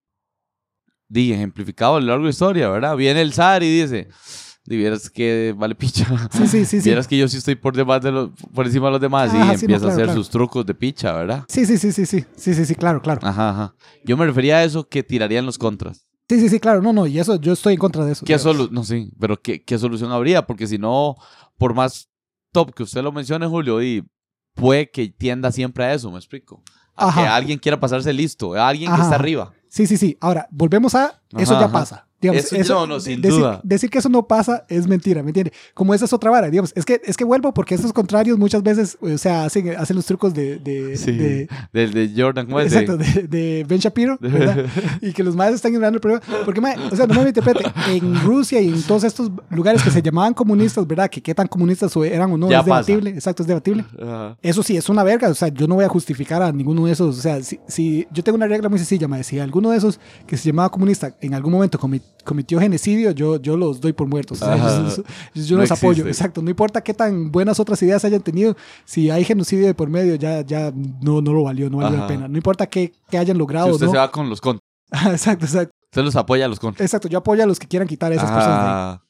di, 1.08 1.32
ejemplificado 1.32 1.96
a 1.96 2.00
lo 2.00 2.06
largo 2.06 2.22
de 2.22 2.28
la 2.28 2.30
historia, 2.30 2.68
¿verdad? 2.70 2.96
Viene 2.96 3.20
el 3.20 3.32
zar 3.34 3.62
y 3.62 3.80
dice, 3.82 4.08
di, 4.64 4.76
vieras 4.78 5.10
que 5.10 5.54
vale 5.56 5.74
picha. 5.74 6.06
Sí, 6.32 6.46
sí, 6.46 6.64
sí, 6.64 6.80
sí. 6.80 6.88
Vieras 6.88 7.06
que 7.06 7.18
yo 7.18 7.28
sí 7.28 7.36
estoy 7.36 7.54
por, 7.56 7.76
demás 7.76 8.00
de 8.00 8.12
los, 8.12 8.30
por 8.54 8.64
encima 8.66 8.86
de 8.86 8.92
los 8.92 9.00
demás 9.00 9.28
Ajá, 9.30 9.36
y 9.54 9.58
sí, 9.58 9.66
no, 9.66 9.74
empieza 9.74 9.80
claro, 9.80 9.90
a 9.90 9.92
hacer 9.94 10.04
claro. 10.06 10.18
sus 10.20 10.30
trucos 10.30 10.64
de 10.64 10.74
picha, 10.74 11.12
¿verdad? 11.12 11.44
Sí, 11.48 11.66
sí, 11.66 11.76
sí, 11.76 11.92
sí, 11.92 12.06
sí, 12.06 12.24
sí, 12.34 12.54
sí, 12.54 12.64
sí, 12.64 12.74
claro, 12.74 13.02
claro. 13.02 13.20
Ajá, 13.22 13.50
ajá. 13.50 13.74
Yo 14.04 14.16
me 14.16 14.24
refería 14.24 14.56
a 14.58 14.64
eso 14.64 14.88
que 14.88 15.02
tirarían 15.02 15.44
los 15.44 15.58
contras. 15.58 16.06
Sí, 16.32 16.40
sí, 16.40 16.48
sí, 16.48 16.60
claro, 16.60 16.80
no, 16.80 16.94
no, 16.94 17.06
y 17.06 17.18
eso, 17.18 17.38
yo 17.38 17.52
estoy 17.52 17.74
en 17.74 17.78
contra 17.78 18.06
de 18.06 18.12
eso. 18.12 18.24
¿Qué 18.24 18.38
solu 18.38 18.70
no 18.70 18.84
sí, 18.84 19.12
pero 19.20 19.38
¿qué, 19.38 19.62
qué 19.62 19.78
solución 19.78 20.10
habría? 20.12 20.46
Porque 20.46 20.66
si 20.66 20.78
no, 20.78 21.16
por 21.58 21.74
más 21.74 22.08
top 22.52 22.72
que 22.72 22.84
usted 22.84 23.02
lo 23.02 23.12
mencione, 23.12 23.46
Julio, 23.46 23.82
y 23.82 24.02
puede 24.54 24.90
que 24.90 25.08
tienda 25.08 25.52
siempre 25.52 25.84
a 25.84 25.92
eso, 25.92 26.10
me 26.10 26.16
explico. 26.16 26.62
A 26.96 27.08
Ajá. 27.08 27.20
que 27.20 27.28
alguien 27.28 27.58
quiera 27.58 27.78
pasarse 27.78 28.14
listo, 28.14 28.54
a 28.54 28.66
alguien 28.66 28.94
que 28.94 29.02
está 29.02 29.16
arriba. 29.16 29.52
Sí, 29.68 29.86
sí, 29.86 29.98
sí. 29.98 30.16
Ahora, 30.22 30.48
volvemos 30.50 30.94
a, 30.94 31.20
eso 31.36 31.52
Ajá, 31.52 31.66
ya 31.66 31.70
pasa. 31.70 32.08
Digamos, 32.22 32.52
Eso- 32.52 32.74
no, 32.74 32.86
no, 32.86 33.00
sin 33.00 33.20
decir, 33.20 33.38
duda. 33.40 33.60
Decir 33.64 33.90
que 33.90 33.98
eso 33.98 34.08
no 34.08 34.26
pasa 34.26 34.64
es 34.68 34.86
mentira, 34.86 35.22
¿me 35.22 35.30
entiendes? 35.30 35.52
Como 35.74 35.92
esa 35.92 36.04
es 36.06 36.12
otra 36.12 36.30
vara, 36.30 36.48
digamos. 36.48 36.72
Es 36.76 36.84
que, 36.84 37.02
es 37.04 37.16
que 37.16 37.24
vuelvo 37.24 37.52
porque 37.52 37.74
estos 37.74 37.92
contrarios 37.92 38.38
muchas 38.38 38.62
veces, 38.62 38.96
o 39.00 39.18
sea, 39.18 39.44
hacen, 39.44 39.70
hacen 39.76 39.96
los 39.96 40.06
trucos 40.06 40.32
de... 40.32 40.56
de, 40.58 40.96
Sí. 40.96 41.12
de- 41.12 41.48
Del 41.72 41.92
de 41.92 42.10
Jordan, 42.16 42.46
¿cómo 42.46 42.60
es? 42.60 42.72
Exacto, 42.72 42.96
de, 42.96 43.26
de 43.28 43.66
Ben 43.68 43.78
Shapiro, 43.80 44.16
¿verdad? 44.20 44.66
y 45.00 45.12
que 45.12 45.22
los 45.22 45.34
madres 45.36 45.56
están 45.56 45.72
ignorando 45.72 45.96
el 45.96 46.00
problema. 46.00 46.22
Porque, 46.44 46.60
o 46.90 46.96
sea, 46.96 47.06
no 47.06 47.22
me 47.22 47.28
interprete, 47.28 47.64
en 47.90 48.20
Rusia 48.22 48.60
y 48.60 48.68
en 48.68 48.82
todos 48.82 49.04
estos 49.04 49.30
lugares 49.50 49.82
que 49.82 49.90
se 49.90 50.00
llamaban 50.00 50.32
comunistas, 50.34 50.86
¿verdad? 50.86 51.10
Que 51.10 51.20
qué 51.20 51.34
tan 51.34 51.48
comunistas 51.48 51.94
eran 51.96 52.30
o 52.32 52.36
no, 52.38 52.48
Ya 52.50 52.60
es 52.60 52.64
pasa. 52.66 52.86
debatible. 52.86 53.10
Exacto, 53.10 53.42
es 53.42 53.46
debatible. 53.48 53.84
Ajá. 54.00 54.36
Eso 54.42 54.62
sí, 54.62 54.76
es 54.76 54.88
una 54.88 55.02
verga. 55.02 55.28
O 55.28 55.34
sea, 55.34 55.48
yo 55.48 55.66
no 55.66 55.74
voy 55.74 55.84
a 55.84 55.88
justificar 55.88 56.42
a 56.42 56.52
ninguno 56.52 56.86
de 56.86 56.92
esos. 56.92 57.18
O 57.18 57.20
sea, 57.20 57.42
si, 57.42 57.58
si 57.66 58.06
yo 58.12 58.22
tengo 58.22 58.36
una 58.36 58.46
regla 58.46 58.68
muy 58.68 58.78
sencilla, 58.78 59.08
me 59.08 59.16
decía, 59.18 59.42
alguno 59.42 59.70
de 59.70 59.78
esos 59.78 59.98
que 60.26 60.36
se 60.36 60.48
llamaba 60.48 60.68
comunista 60.70 61.16
en 61.20 61.34
algún 61.34 61.52
momento 61.52 61.78
comi- 61.78 62.02
cometió 62.24 62.60
genocidio, 62.60 63.10
yo, 63.10 63.40
yo 63.40 63.56
los 63.56 63.80
doy 63.80 63.92
por 63.92 64.06
muertos. 64.06 64.40
O 64.42 64.44
sea, 64.44 64.54
Ajá. 64.54 64.88
yo, 64.88 64.96
yo- 65.34 65.42
yo 65.42 65.56
No 65.56 65.62
los 65.62 65.70
apoyo. 65.72 65.90
existe. 66.04 66.10
Exacto. 66.10 66.42
No 66.42 66.50
importa 66.50 66.80
qué 66.82 66.94
tan 66.94 67.32
buenas 67.32 67.58
otras 67.60 67.82
ideas 67.82 68.04
hayan 68.04 68.20
tenido, 68.22 68.56
si 68.84 69.10
hay 69.10 69.24
genocidio 69.24 69.66
de 69.66 69.74
por 69.74 69.88
medio, 69.90 70.14
ya, 70.14 70.42
ya 70.42 70.72
no, 71.00 71.20
no 71.20 71.32
lo 71.32 71.42
valió, 71.44 71.68
no 71.68 71.78
valió 71.78 71.96
la 71.98 72.04
Ajá. 72.04 72.08
pena. 72.08 72.28
No 72.28 72.36
importa 72.36 72.66
qué, 72.66 72.92
qué 73.10 73.18
hayan 73.18 73.36
Si 73.36 73.38
logrado 73.38 73.68
o 73.68 73.72
usted 73.72 73.86
no. 73.86 73.92
se 73.92 73.98
va 73.98 74.10
con 74.10 74.28
los 74.30 74.40
contras, 74.40 74.62
exacto, 75.10 75.46
exacto. 75.46 75.74
usted 75.86 76.02
los 76.04 76.14
apoya 76.16 76.44
a 76.44 76.48
los 76.48 76.60
contras. 76.60 76.84
Exacto. 76.84 77.08
Yo 77.08 77.18
apoyo 77.18 77.42
a 77.42 77.46
los 77.46 77.58
que 77.58 77.66
quieran 77.66 77.88
quitar 77.88 78.12
a 78.12 78.14
esas 78.14 78.30
personas 78.30 78.58
de 78.58 78.62
ahí. 78.64 78.70
Ah, 78.70 79.02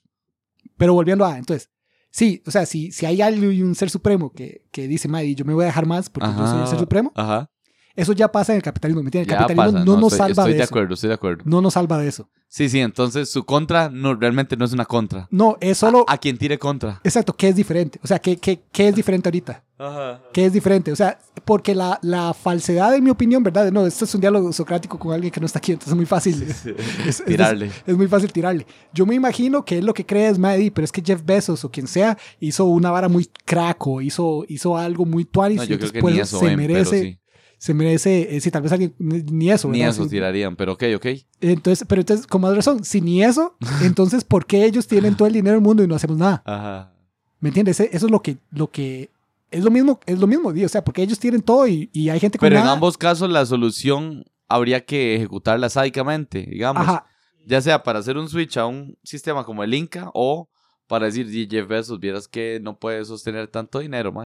Pero 0.79 0.95
volviendo 0.95 1.25
a, 1.27 1.37
entonces, 1.39 1.69
sí, 2.11 2.43
o 2.47 2.51
sea, 2.51 2.65
si, 2.67 2.93
si 2.93 3.05
hay 3.07 3.21
alguien, 3.21 3.63
un 3.67 3.75
ser 3.75 3.91
supremo 3.91 4.33
que, 4.33 4.65
que 4.73 4.89
dice, 4.89 5.07
Maddy, 5.09 5.35
yo 5.35 5.45
me 5.45 5.53
voy 5.55 5.65
a 5.65 5.67
dejar 5.67 5.87
más 5.87 6.09
porque 6.09 6.29
yo 6.29 6.35
soy 6.47 6.57
el 6.57 6.63
ajá, 6.63 6.67
ser 6.67 6.79
supremo, 6.79 7.13
Ajá. 7.15 7.51
eso 7.95 8.13
ya 8.15 8.33
pasa 8.33 8.53
en 8.53 8.57
el 8.57 8.63
capitalismo, 8.63 9.03
¿me 9.03 9.09
entiendes? 9.09 9.29
El 9.29 9.35
Ya 9.35 9.39
capitalismo 9.47 9.73
pasa, 9.81 9.85
no, 9.85 9.97
nos 10.01 10.13
estoy, 10.15 10.19
salva 10.19 10.31
estoy 10.43 10.53
de, 10.53 10.57
de 10.59 10.65
eso. 10.65 10.73
acuerdo, 10.75 10.95
estoy 10.95 11.09
de 11.09 11.15
acuerdo. 11.15 11.43
No 11.47 11.61
nos 11.61 11.75
salva 11.75 11.99
de 11.99 12.09
eso. 12.09 12.29
Sí, 12.55 12.69
sí, 12.69 12.81
entonces 12.81 13.31
su 13.31 13.45
contra 13.47 13.89
no, 13.89 14.15
realmente 14.15 14.59
no 14.59 14.67
es 14.67 14.75
una 14.75 14.85
contra. 14.85 15.27
No, 15.31 15.57
es 15.63 15.79
solo... 15.79 16.05
A, 16.07 16.13
a 16.13 16.19
quien 16.19 16.37
tire 16.37 16.59
contra. 16.59 17.01
Exacto, 17.03 17.33
¿qué 17.35 17.49
es 17.49 17.57
diferente? 17.57 17.99
O 18.03 18.07
sea, 18.07 18.19
¿qué, 18.19 18.37
qué, 18.37 18.61
qué 18.71 18.89
es 18.89 18.95
diferente 18.95 19.31
ahorita? 19.31 19.65
Ajá. 19.79 20.21
¿Qué 20.35 20.45
es 20.45 20.53
diferente? 20.53 20.93
O 20.93 20.97
sea, 20.97 21.19
porque 21.47 21.75
la, 21.75 21.99
la 22.03 22.35
falsedad, 22.35 22.95
en 22.95 23.05
mi 23.05 23.09
opinión, 23.09 23.43
¿verdad? 23.43 23.73
No, 23.73 23.87
esto 23.87 24.05
es 24.05 24.15
un 24.15 24.21
diálogo 24.21 24.53
socrático 24.53 24.99
con 24.99 25.15
alguien 25.15 25.33
que 25.33 25.41
no 25.41 25.47
está 25.47 25.61
aquí, 25.61 25.73
entonces 25.73 25.93
es 25.93 25.97
muy 25.97 26.05
fácil. 26.05 26.43
Es- 26.43 26.67
es- 27.07 27.25
Tirarle. 27.25 27.71
Es, 27.87 27.97
muy 27.97 28.07
fácil 28.07 28.31
tirarle. 28.31 28.67
Yo 28.93 29.07
me 29.07 29.15
imagino 29.15 29.65
que 29.65 29.79
él 29.79 29.87
lo 29.87 29.95
que 29.95 30.05
cree 30.05 30.29
es, 30.29 30.39
Maddy, 30.39 30.69
pero 30.71 30.85
es 30.85 30.93
que 30.93 31.01
Jeff 31.03 31.25
Bezos 31.25 31.65
o 31.65 31.71
quien 31.71 31.87
sea 31.87 32.19
hizo 32.39 32.67
una 32.67 32.91
vara 32.91 33.09
muy 33.09 33.31
crack 33.47 33.87
o 33.87 34.03
hizo, 34.03 34.45
hizo 34.47 34.77
algo 34.77 35.07
muy 35.07 35.25
tuanis 35.25 35.57
No, 35.57 35.65
y 35.65 35.73
eso 36.19 36.39
se 36.39 36.45
ven, 36.45 36.57
pero 36.59 36.75
merece, 36.75 37.01
sí. 37.01 37.19
Se 37.63 37.75
merece, 37.75 38.35
eh, 38.35 38.41
sí, 38.41 38.51
tal 38.51 38.63
vez 38.63 38.73
alguien, 38.73 38.93
ni 38.99 39.49
eso, 39.49 39.69
Ni 39.69 39.79
¿verdad? 39.79 39.95
eso 39.95 40.09
tirarían, 40.09 40.57
pero 40.57 40.73
ok, 40.73 40.83
ok. 40.97 41.07
Entonces, 41.41 41.87
pero 41.89 42.01
entonces, 42.01 42.27
con 42.27 42.41
más 42.41 42.57
razón, 42.57 42.83
si 42.83 43.01
ni 43.01 43.23
eso, 43.23 43.57
entonces, 43.85 44.25
¿por 44.25 44.47
qué 44.47 44.65
ellos 44.65 44.89
tienen 44.89 45.17
todo 45.17 45.29
el 45.29 45.35
dinero 45.35 45.55
del 45.55 45.63
mundo 45.63 45.85
y 45.85 45.87
no 45.87 45.95
hacemos 45.95 46.17
nada? 46.19 46.43
Ajá. 46.45 46.93
¿Me 47.39 47.51
entiendes? 47.51 47.79
E- 47.79 47.91
Eso 47.93 48.07
es 48.07 48.11
lo 48.11 48.21
que, 48.21 48.39
lo 48.51 48.69
que, 48.73 49.11
es 49.53 49.63
lo 49.63 49.71
mismo, 49.71 50.01
es 50.07 50.19
lo 50.19 50.27
mismo, 50.27 50.49
o 50.49 50.69
sea, 50.69 50.83
porque 50.83 51.03
ellos 51.05 51.21
tienen 51.21 51.41
todo 51.41 51.69
y, 51.69 51.89
y 51.93 52.09
hay 52.09 52.19
gente 52.19 52.37
con 52.37 52.47
Pero 52.47 52.57
en 52.59 52.63
nada. 52.65 52.75
ambos 52.75 52.99
casos 52.99 53.31
la 53.31 53.47
solución 53.47 54.25
habría 54.49 54.85
que 54.85 55.15
ejecutarla 55.15 55.69
sádicamente, 55.71 56.45
digamos. 56.51 56.83
Ajá, 56.83 57.07
Ya 57.47 57.61
sea 57.61 57.85
para 57.85 58.01
hacer 58.01 58.17
un 58.19 58.29
switch 58.29 58.57
a 58.57 58.67
un 58.67 58.99
sistema 59.05 59.45
como 59.45 59.63
el 59.63 59.73
Inca 59.73 60.11
o 60.15 60.49
para 60.89 61.07
decir, 61.07 61.29
"Di, 61.29 61.47
Jeff 61.49 61.69
Bezos, 61.69 62.01
vieras 62.01 62.27
que 62.27 62.59
no 62.61 62.77
puede 62.77 63.05
sostener 63.05 63.47
tanto 63.47 63.79
dinero, 63.79 64.11
man. 64.11 64.25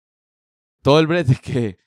Todo 0.82 1.00
el 1.00 1.06
brete 1.06 1.36
que... 1.36 1.78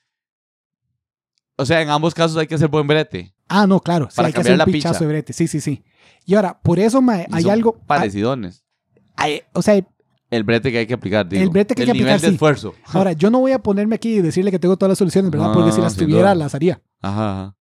O 1.62 1.66
sea, 1.66 1.80
en 1.80 1.90
ambos 1.90 2.14
casos 2.14 2.36
hay 2.36 2.46
que 2.46 2.54
hacer 2.54 2.68
buen 2.68 2.86
brete. 2.86 3.34
Ah, 3.48 3.66
no, 3.66 3.80
claro. 3.80 4.08
Sí, 4.10 4.16
Para 4.16 4.26
hay 4.28 4.32
que 4.34 4.40
hacer 4.40 4.50
cambiar 4.52 4.66
un 4.68 4.72
la 4.72 4.76
pichazo 4.78 4.94
picha. 4.94 5.00
de 5.00 5.06
brete. 5.06 5.32
Sí, 5.32 5.48
sí, 5.48 5.60
sí. 5.60 5.82
Y 6.26 6.34
ahora, 6.34 6.58
por 6.62 6.78
eso, 6.78 7.00
mae, 7.02 7.26
Y 7.30 7.34
hay 7.34 7.42
son 7.42 7.52
algo. 7.52 7.78
Parecidones. 7.86 8.64
hay- 9.16 9.42
o 9.52 9.62
sea, 9.62 9.80
El 10.30 10.44
brete 10.44 10.70
que 10.72 10.78
hay 10.78 10.86
que 10.86 10.94
aplicar, 10.94 11.28
digo. 11.28 11.42
El 11.42 11.50
brete 11.50 11.74
que 11.74 11.82
hay 11.82 11.88
el 11.88 11.92
que 11.92 11.98
nivel 11.98 12.12
aplicar, 12.14 12.20
de 12.22 12.28
sí. 12.28 12.34
esfuerzo. 12.34 12.74
ahora, 12.86 13.12
yo 13.12 13.30
no 13.30 13.40
voy 13.40 13.52
a 13.52 13.58
ponerme 13.58 13.94
aquí 13.96 14.14
y 14.16 14.20
decirle 14.22 14.50
que 14.50 14.58
tengo 14.58 14.76
todas 14.76 14.90
las 14.90 14.98
soluciones, 14.98 15.30
¿verdad? 15.30 15.48
No, 15.48 15.52
Porque 15.54 15.72
si 15.72 15.80
las 15.80 15.92
sin 15.94 16.04
tuviera, 16.04 16.20
duda. 16.22 16.34
las 16.36 16.54
haría. 16.54 16.80
Ajá, 17.02 17.32
ajá. 17.42 17.56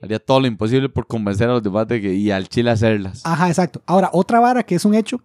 Haría 0.00 0.18
todo 0.20 0.40
lo 0.40 0.46
imposible 0.46 0.88
por 0.88 1.06
convencer 1.06 1.48
a 1.50 1.54
los 1.54 1.62
demás 1.62 1.86
de 1.88 2.00
que... 2.00 2.14
Y 2.14 2.30
al 2.30 2.48
chile 2.48 2.70
hacerlas. 2.70 3.20
Ajá, 3.26 3.48
exacto. 3.48 3.82
Ahora, 3.84 4.10
otra 4.12 4.38
vara 4.40 4.62
que 4.62 4.76
es 4.76 4.84
un 4.84 4.94
hecho, 4.94 5.20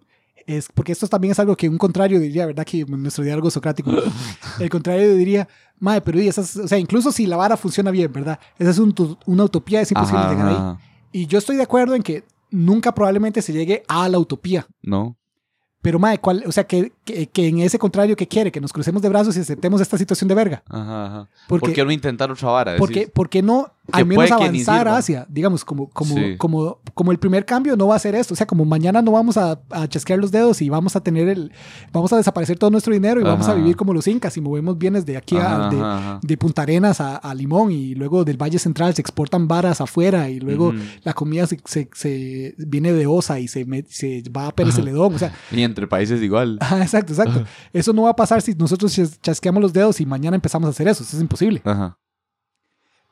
es 0.46 0.68
porque 0.72 0.92
esto 0.92 1.06
también 1.06 1.32
es 1.32 1.38
algo 1.38 1.56
que 1.56 1.68
un 1.68 1.78
contrario 1.78 2.20
diría, 2.20 2.46
¿verdad? 2.46 2.64
Que 2.64 2.84
nuestro 2.84 3.24
diálogo 3.24 3.50
socrático, 3.50 3.90
el 4.60 4.70
contrario 4.70 5.14
diría, 5.14 5.48
madre, 5.78 6.00
pero 6.00 6.20
y 6.20 6.28
esas, 6.28 6.56
o 6.56 6.68
sea, 6.68 6.78
incluso 6.78 7.12
si 7.12 7.26
la 7.26 7.36
vara 7.36 7.56
funciona 7.56 7.90
bien, 7.90 8.12
¿verdad? 8.12 8.38
Esa 8.58 8.70
es 8.70 8.78
un 8.78 8.94
una 9.26 9.44
utopía, 9.44 9.80
es 9.80 9.90
imposible 9.90 10.20
Ajá, 10.20 10.30
llegar 10.30 10.48
ahí. 10.48 10.76
Y 11.12 11.26
yo 11.26 11.38
estoy 11.38 11.56
de 11.56 11.62
acuerdo 11.62 11.94
en 11.94 12.02
que 12.02 12.24
nunca 12.50 12.94
probablemente 12.94 13.42
se 13.42 13.52
llegue 13.52 13.82
a 13.88 14.08
la 14.08 14.18
utopía. 14.18 14.66
No. 14.82 15.16
Pero, 15.82 15.98
madre, 15.98 16.18
¿cuál, 16.18 16.44
o 16.46 16.52
sea, 16.52 16.66
que, 16.66 16.92
que, 17.04 17.26
que 17.28 17.48
en 17.48 17.58
ese 17.60 17.78
contrario, 17.78 18.16
¿qué 18.16 18.26
quiere? 18.26 18.50
Que 18.50 18.60
nos 18.60 18.72
crucemos 18.72 19.02
de 19.02 19.08
brazos 19.08 19.36
y 19.36 19.40
aceptemos 19.40 19.80
esta 19.80 19.98
situación 19.98 20.28
de 20.28 20.34
verga. 20.34 20.62
Ajá, 20.68 21.06
ajá. 21.06 21.28
Porque, 21.48 21.66
¿Por 21.66 21.72
qué 21.74 21.84
no 21.84 21.90
intentar 21.92 22.30
otra 22.30 22.48
vara? 22.50 22.76
porque, 22.78 23.00
Decís. 23.00 23.12
porque 23.14 23.42
no 23.42 23.72
Que 23.92 23.98
al 24.00 24.06
menos 24.06 24.24
que 24.26 24.32
avanzar 24.32 24.88
hacia, 24.88 25.26
digamos, 25.28 25.64
como, 25.64 25.90
como, 25.90 26.14
Sí. 26.14 26.36
como, 26.38 26.78
como 26.94 27.12
el 27.12 27.18
primer 27.18 27.44
cambio 27.44 27.76
no 27.76 27.88
va 27.88 27.96
a 27.96 27.98
ser 27.98 28.14
esto. 28.14 28.32
O 28.32 28.36
sea, 28.36 28.46
como 28.46 28.64
mañana 28.64 29.02
no 29.02 29.12
vamos 29.12 29.36
a, 29.36 29.60
a 29.70 29.86
chasquear 29.86 30.18
los 30.18 30.30
dedos 30.32 30.62
y 30.62 30.70
vamos 30.70 30.96
a 30.96 31.00
tener 31.02 31.28
el, 31.28 31.52
vamos 31.92 32.10
a 32.12 32.16
desaparecer 32.16 32.58
todo 32.58 32.70
nuestro 32.70 32.94
dinero 32.94 33.20
y 33.20 33.24
vamos 33.24 33.46
a 33.48 33.54
vivir 33.54 33.76
como 33.76 33.92
los 33.92 34.06
incas 34.08 34.36
y 34.38 34.40
movemos 34.40 34.78
bienes 34.78 35.04
de 35.04 35.18
aquí 35.18 35.36
a, 35.36 35.68
de, 36.22 36.26
de 36.26 36.36
Punta 36.38 36.62
Arenas 36.62 37.00
a, 37.02 37.16
a 37.16 37.34
Limón 37.34 37.70
y 37.72 37.94
luego 37.94 38.24
del 38.24 38.40
Valle 38.40 38.58
Central 38.58 38.94
se 38.94 39.02
exportan 39.02 39.46
varas 39.48 39.82
afuera 39.82 40.30
y 40.30 40.40
luego 40.40 40.72
la 41.02 41.12
comida 41.12 41.46
se, 41.46 41.60
se, 41.66 41.90
se 41.92 42.54
viene 42.56 42.92
de 42.94 43.06
Osa 43.06 43.38
y 43.38 43.48
se, 43.48 43.66
me- 43.66 43.84
se 43.86 44.22
va 44.34 44.46
a 44.46 44.52
Pérez 44.54 44.76
Celedón. 44.76 45.14
O 45.14 45.18
sea, 45.18 45.34
Y 45.52 45.60
entre 45.62 45.86
países 45.86 46.22
igual. 46.22 46.58
Exacto, 46.98 47.12
exacto. 47.12 47.44
Eso 47.72 47.92
no 47.92 48.02
va 48.02 48.10
a 48.10 48.16
pasar 48.16 48.40
si 48.42 48.54
nosotros 48.54 48.92
chas- 48.96 49.18
chasqueamos 49.20 49.62
los 49.62 49.72
dedos 49.72 50.00
y 50.00 50.06
mañana 50.06 50.34
empezamos 50.36 50.66
a 50.68 50.70
hacer 50.70 50.88
eso. 50.88 51.02
Eso 51.02 51.16
es 51.16 51.22
imposible. 51.22 51.60
Ajá. 51.64 51.98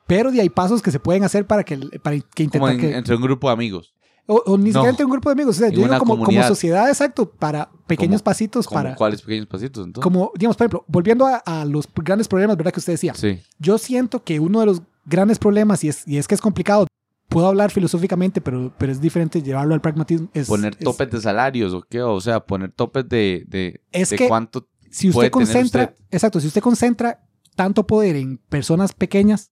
Pero 0.07 0.31
de 0.31 0.41
hay 0.41 0.49
pasos 0.51 0.83
que 0.83 0.91
se 0.91 0.99
pueden 1.01 1.25
hacer 1.25 1.47
para 1.47 1.63
que, 1.65 1.77
para 2.03 2.17
que 2.17 2.49
Como 2.49 2.69
intentar 2.69 2.71
en- 2.73 2.81
que... 2.81 2.97
entre 2.97 3.15
un 3.17 3.23
grupo 3.23 3.49
de 3.49 3.53
amigos. 3.55 3.95
O, 4.27 4.41
o 4.47 4.57
ni 4.57 4.67
siquiera 4.67 4.85
No. 4.85 4.91
entre 4.91 5.05
un 5.05 5.11
grupo 5.11 5.29
de 5.29 5.33
amigos. 5.33 5.57
O 5.57 5.59
sea, 5.59 5.69
yo 5.69 5.83
digo 5.83 5.99
como, 5.99 6.25
sociedad, 6.47 6.89
exacto, 6.89 7.29
para 7.31 7.71
pequeños 7.87 8.21
Como- 8.21 8.25
pasitos 8.25 8.67
Como 8.67 8.83
para... 8.83 8.95
¿Cuáles 8.95 9.23
pequeños 9.23 9.47
pasitos? 9.47 9.87
Entonces? 9.87 10.03
Como, 10.05 10.31
digamos, 10.37 10.57
por 10.57 10.65
ejemplo, 10.65 10.85
volviendo 10.89 11.27
a, 11.27 11.37
a 11.39 11.65
los 11.65 11.89
grandes 11.95 12.29
problemas, 12.29 12.57
¿verdad? 12.57 12.73
Que 12.73 12.81
usted 12.81 12.93
decía. 12.93 13.15
Sí. 13.15 13.41
Yo 13.59 13.79
siento 13.79 14.23
que 14.23 14.39
uno 14.39 14.61
de 14.61 14.67
los 14.67 14.83
grandes 15.05 15.39
problemas, 15.39 15.83
y 15.85 15.89
es, 15.89 16.07
y 16.07 16.19
es 16.19 16.29
que 16.29 16.35
es 16.35 16.41
complicado, 16.41 16.87
puedo 17.33 17.47
hablar 17.49 17.71
filosóficamente, 17.71 18.41
pero, 18.41 18.73
pero 18.79 18.93
es 18.93 19.01
diferente 19.01 19.43
llevarlo 19.43 19.75
al 19.75 19.81
pragmatismo. 19.81 20.29
Es, 20.35 20.49
Poner 20.49 20.73
es- 20.79 20.85
topes 20.85 21.11
de 21.11 21.21
salarios 21.21 21.73
o 21.73 21.83
qué, 21.89 22.03
o 22.03 22.21
sea, 22.21 22.41
poner 22.41 22.73
topes 22.73 23.09
de, 23.09 23.45
de, 23.49 23.81
Es 23.93 24.11
de 24.11 24.17
que- 24.17 24.29
cuánto. 24.29 24.69
si 24.91 25.11
puede 25.11 25.29
usted 25.29 25.39
tener 25.39 25.55
concentra, 25.55 25.83
usted. 25.93 26.05
exacto, 26.11 26.41
si 26.41 26.47
usted 26.49 26.61
concentra 26.61 27.21
tanto 27.57 27.87
poder 27.87 28.17
en 28.17 28.39
personas 28.39 28.93
pequeñas, 28.93 29.51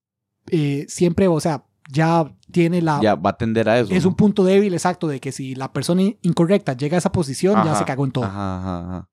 eh, 0.51 0.87
siempre, 0.89 1.29
o 1.29 1.39
sea, 1.41 1.65
ya 1.93 2.33
tiene 2.53 2.81
la... 2.83 3.01
Ya 3.03 3.15
va 3.17 3.31
a 3.31 3.37
tender 3.37 3.69
a 3.69 3.79
eso. 3.81 3.93
es 3.93 4.05
¿no? 4.05 4.11
un 4.11 4.15
punto 4.17 4.45
débil, 4.45 4.73
exacto, 4.75 5.09
de 5.09 5.19
que 5.21 5.33
si 5.33 5.55
la 5.55 5.73
persona 5.73 6.03
in- 6.03 6.19
incorrecta 6.23 6.75
llega 6.77 6.97
a 6.97 6.99
esa 6.99 7.11
posición, 7.13 7.63
ya 7.65 7.75
se 7.75 7.85
cagó 7.85 8.05
en 8.05 8.13
todo. 8.13 8.25
Ajá, 8.25 8.59
ajá, 8.59 8.79
ajá. 8.81 9.09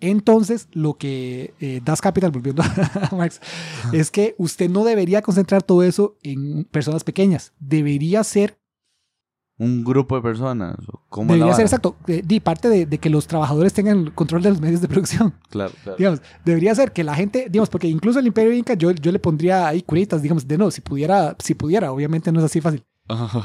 Entonces, 0.00 0.68
lo 0.72 0.94
que 0.94 1.54
eh, 1.60 1.80
Das 1.84 2.00
Capital, 2.00 2.30
volviendo 2.30 2.62
a 3.10 3.14
Marx, 3.16 3.40
es 3.92 4.10
que 4.10 4.34
usted 4.38 4.68
no 4.68 4.84
debería 4.84 5.22
concentrar 5.22 5.62
todo 5.62 5.82
eso 5.82 6.16
en 6.22 6.64
personas 6.64 7.02
pequeñas. 7.04 7.52
Debería 7.58 8.22
ser 8.24 8.58
Un 9.58 9.84
grupo 9.84 10.16
de 10.16 10.22
personas. 10.22 10.76
¿o 10.92 11.00
¿Cómo 11.08 11.32
es 11.32 11.38
la 11.38 11.46
Debería 11.46 11.56
ser 11.56 11.64
exacto. 11.64 11.96
eh, 12.08 12.22
di 12.22 12.40
parte 12.40 12.68
de, 12.68 12.84
de 12.84 12.98
que 12.98 13.08
los 13.08 13.26
trabajadores 13.26 13.72
tengan 13.72 13.98
el 14.00 14.12
control 14.12 14.42
de 14.42 14.50
los 14.50 14.60
medios 14.60 14.82
de 14.82 14.88
producción. 14.88 15.34
Claro, 15.48 15.72
claro. 15.82 15.96
Digamos, 15.96 16.20
debería 16.44 16.74
ser 16.74 16.92
que 16.92 17.02
la 17.02 17.14
gente, 17.14 17.46
digamos, 17.50 17.70
porque 17.70 17.88
incluso 17.88 18.18
el 18.18 18.26
Imperio 18.26 18.52
Inca 18.52 18.74
yo, 18.74 18.90
yo 18.90 19.10
le 19.10 19.18
pondría 19.18 19.66
ahí 19.66 19.80
curitas, 19.80 20.20
digamos, 20.20 20.46
de 20.46 20.58
no, 20.58 20.70
si 20.70 20.82
pudiera, 20.82 21.34
si 21.38 21.54
pudiera, 21.54 21.90
obviamente 21.90 22.30
no 22.32 22.40
es 22.40 22.44
así 22.44 22.60
fácil. 22.60 22.84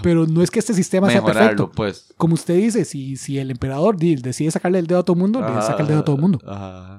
Pero 0.02 0.26
no 0.28 0.42
es 0.42 0.50
que 0.50 0.60
este 0.60 0.74
sistema 0.74 1.10
sea 1.10 1.24
perfecto. 1.24 1.72
pues. 1.72 2.14
Como 2.18 2.34
usted 2.34 2.56
dice, 2.56 2.86
si, 2.86 3.16
si 3.18 3.38
el 3.40 3.52
emperador 3.52 3.96
decide 3.98 4.50
sacarle 4.52 4.80
el 4.80 4.88
dedo 4.88 5.00
a 5.00 5.04
todo 5.04 5.14
el 5.16 5.22
mundo, 5.22 5.40
le 5.42 5.62
saca 5.62 5.82
el 5.82 5.88
dedo 5.88 6.00
a 6.00 6.04
todo 6.06 6.16
el 6.16 6.22
mundo. 6.22 6.40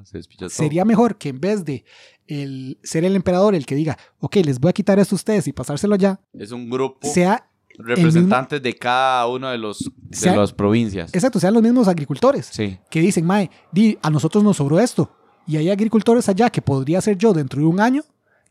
Se 0.04 0.20
todo. 0.22 0.48
Sería 0.48 0.84
mejor 0.84 1.16
que 1.16 1.30
en 1.30 1.40
vez 1.40 1.64
de 1.64 1.84
el, 2.26 2.78
ser 2.82 3.04
el 3.04 3.16
emperador 3.16 3.54
el 3.54 3.66
que 3.66 3.74
diga, 3.74 3.98
ok, 4.20 4.36
les 4.44 4.60
voy 4.60 4.70
a 4.70 4.72
quitar 4.72 4.98
esto 4.98 5.14
a 5.14 5.16
ustedes 5.16 5.46
y 5.48 5.52
pasárselo 5.52 5.96
ya, 5.96 6.20
Es 6.32 6.52
un 6.52 6.70
grupo 6.70 7.06
sea, 7.08 7.48
representantes 7.78 8.62
de 8.62 8.74
cada 8.76 9.26
uno 9.26 9.48
de 9.50 9.58
los 9.58 9.90
de 9.96 10.16
Sea- 10.16 10.36
las 10.36 10.52
provincias. 10.52 11.12
exacto, 11.14 11.40
sean 11.40 11.54
los 11.54 11.62
mismos 11.62 11.88
agricultores. 11.88 12.46
Sí. 12.52 12.78
que 12.90 13.00
dicen, 13.00 13.26
Mae, 13.26 13.50
di, 13.72 13.98
a 14.02 14.10
nosotros 14.10 14.44
nos 14.44 14.56
sobró 14.58 14.78
esto. 14.78 15.10
Y 15.46 15.56
hay 15.56 15.70
agricultores 15.70 16.28
allá 16.28 16.50
que 16.50 16.62
podría 16.62 17.00
ser 17.00 17.18
yo 17.18 17.32
dentro 17.32 17.60
de 17.60 17.66
un 17.66 17.80
año 17.80 18.02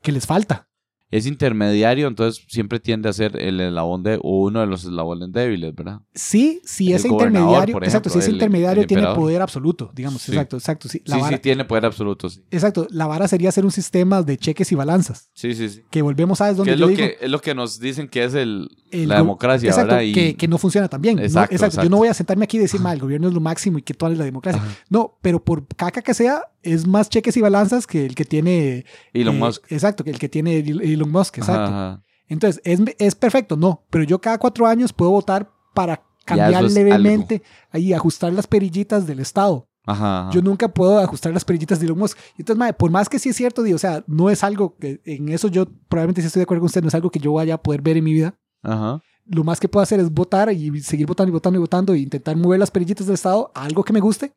que 0.02 0.12
les 0.12 0.26
falta. 0.28 0.68
Es 1.12 1.26
intermediario, 1.26 2.08
entonces 2.08 2.44
siempre 2.48 2.80
tiende 2.80 3.10
a 3.10 3.14
ser 3.14 3.36
el 3.38 3.60
eslabón 3.60 4.02
de 4.02 4.18
o 4.24 4.44
uno 4.46 4.62
de 4.62 4.68
los 4.68 4.86
eslabones 4.86 5.32
débiles, 5.32 5.76
¿verdad? 5.76 6.00
Sí, 6.14 6.62
si 6.64 6.86
gobernador, 6.86 7.12
intermediario, 7.34 7.74
por 7.74 7.84
exacto, 7.84 8.10
si 8.10 8.20
el- 8.20 8.34
intermediario 8.34 8.82
el 8.82 8.88
tiene 8.88 9.02
emperador. 9.02 9.20
poder 9.22 9.42
absoluto, 9.42 9.92
digamos, 9.94 10.22
Sí. 10.22 10.32
exacto, 10.32 10.56
exacto, 10.58 10.88
sí. 10.88 11.02
La 11.06 11.16
sí, 11.18 11.22
vara, 11.22 11.38
sí, 11.38 11.42
tiene 11.44 11.66
poder 11.66 11.86
absoluto, 11.86 12.30
sí. 12.30 12.42
Exacto, 12.50 12.88
la 12.92 13.08
vara 13.08 13.28
sería 13.28 13.50
hacer 13.50 13.66
un 13.66 13.72
sistema 13.72 14.24
de 14.24 14.38
cheques 14.38 14.72
y 14.72 14.76
balanzas. 14.76 15.30
Sí, 15.34 15.54
sí, 15.54 15.70
sí. 15.70 15.82
Que 15.90 16.02
volvemos 16.02 16.40
a 16.40 16.50
es 16.50 16.58
donde 16.58 16.72
es 16.74 16.80
yo 16.80 16.86
lo, 16.86 16.90
digo, 16.90 17.00
que, 17.06 17.18
es 17.20 17.30
lo 17.30 17.40
que 17.42 17.54
nos 17.56 17.80
dicen 17.80 18.08
que 18.08 18.24
es 18.24 18.34
el, 18.34 18.70
el 18.92 19.10
la 19.10 19.18
democracia, 19.18 19.70
exacto, 19.70 19.90
¿verdad? 19.90 20.04
Y- 20.04 20.14
que, 20.14 20.36
que 20.38 20.48
no 20.48 20.58
funciona 20.58 20.88
tan 20.88 21.02
bien. 21.02 21.18
¿no? 21.18 21.24
Exacto, 21.24 21.56
Yo 21.58 21.66
exacto. 21.66 21.90
no 21.90 21.98
voy 21.98 22.08
a 22.08 22.14
sentarme 22.14 22.46
aquí 22.46 22.56
y 22.56 22.62
decir, 22.62 22.80
"Ma, 22.80 22.94
el 22.94 23.00
gobierno 23.00 23.28
es 23.28 23.34
lo 23.34 23.42
máximo 23.42 23.78
y 23.80 23.82
que 23.82 23.94
toda 23.94 24.14
es 24.14 24.18
la 24.18 24.24
democracia. 24.26 24.62
Ajá. 24.62 24.72
No, 24.90 25.18
pero 25.22 25.44
por 25.44 25.68
caca 25.76 26.02
que 26.02 26.14
sea, 26.14 26.44
es 26.64 26.88
más 26.88 27.10
cheques 27.10 27.36
y 27.38 27.42
balanzas 27.42 27.88
que 27.88 28.06
el 28.06 28.16
que 28.16 28.26
tiene... 28.26 28.86
Elon 29.14 29.36
eh, 29.36 29.40
Musk. 29.40 29.72
Exacto, 29.72 30.04
que 30.04 30.12
el 30.12 30.20
que 30.20 30.30
tiene 30.30 30.60
Elon 30.60 31.12
Musk, 31.12 31.38
exacto. 31.38 31.64
Ajá, 31.64 31.92
ajá. 31.92 32.04
Entonces, 32.28 32.62
¿es, 32.64 32.80
¿es 32.98 33.16
perfecto? 33.16 33.58
No, 33.58 33.86
pero 33.90 34.04
yo 34.04 34.22
cada 34.22 34.38
cuatro 34.38 34.66
años 34.66 34.94
puedo 34.94 35.12
votar 35.12 35.52
para 35.74 36.04
cambiar 36.26 36.66
es 36.66 36.74
levemente 36.74 37.42
y 37.74 37.94
ajustar 37.94 38.32
las 38.32 38.48
perillitas 38.48 39.06
del 39.06 39.20
Estado. 39.20 39.68
Ajá. 39.86 40.30
Yo 40.32 40.42
nunca 40.42 40.68
puedo 40.68 41.00
ajustar 41.00 41.34
las 41.34 41.44
perillitas 41.44 41.80
de 41.80 41.88
Elon 41.88 41.98
Musk. 41.98 42.18
Entonces, 42.38 42.58
mae, 42.58 42.74
por 42.74 42.92
más 42.92 43.10
que 43.10 43.20
sí 43.20 43.30
es 43.30 43.36
cierto, 43.36 43.64
di, 43.64 43.74
o 43.74 43.78
sea, 43.78 44.04
no 44.08 44.30
es 44.30 44.44
algo 44.44 44.78
que 44.78 45.02
en 45.06 45.30
eso 45.30 45.48
yo 45.48 45.66
probablemente 45.90 46.22
sí 46.22 46.28
estoy 46.28 46.42
de 46.42 46.44
acuerdo 46.44 46.62
con 46.62 46.68
usted, 46.68 46.82
no 46.82 46.88
es 46.88 46.96
algo 46.96 47.10
que 47.10 47.20
yo 47.20 47.34
vaya 47.34 47.56
a 47.56 47.62
poder 47.62 47.82
ver 47.82 47.98
en 47.98 48.04
mi 48.04 48.14
vida. 48.14 48.36
Ajá. 48.64 49.02
Lo 49.26 49.44
más 49.44 49.60
que 49.60 49.68
puedo 49.68 49.84
hacer 49.84 50.00
es 50.00 50.12
votar 50.12 50.52
y 50.52 50.82
seguir 50.82 51.08
votando 51.08 51.30
y 51.30 51.34
votando 51.34 51.58
y 51.58 51.62
votando 51.62 51.94
e 51.94 52.00
intentar 52.00 52.36
mover 52.38 52.60
las 52.60 52.72
perillitas 52.72 53.08
del 53.08 53.16
Estado 53.16 53.52
a 53.54 53.64
algo 53.64 53.84
que 53.84 53.94
me 53.94 54.00
guste 54.00 54.34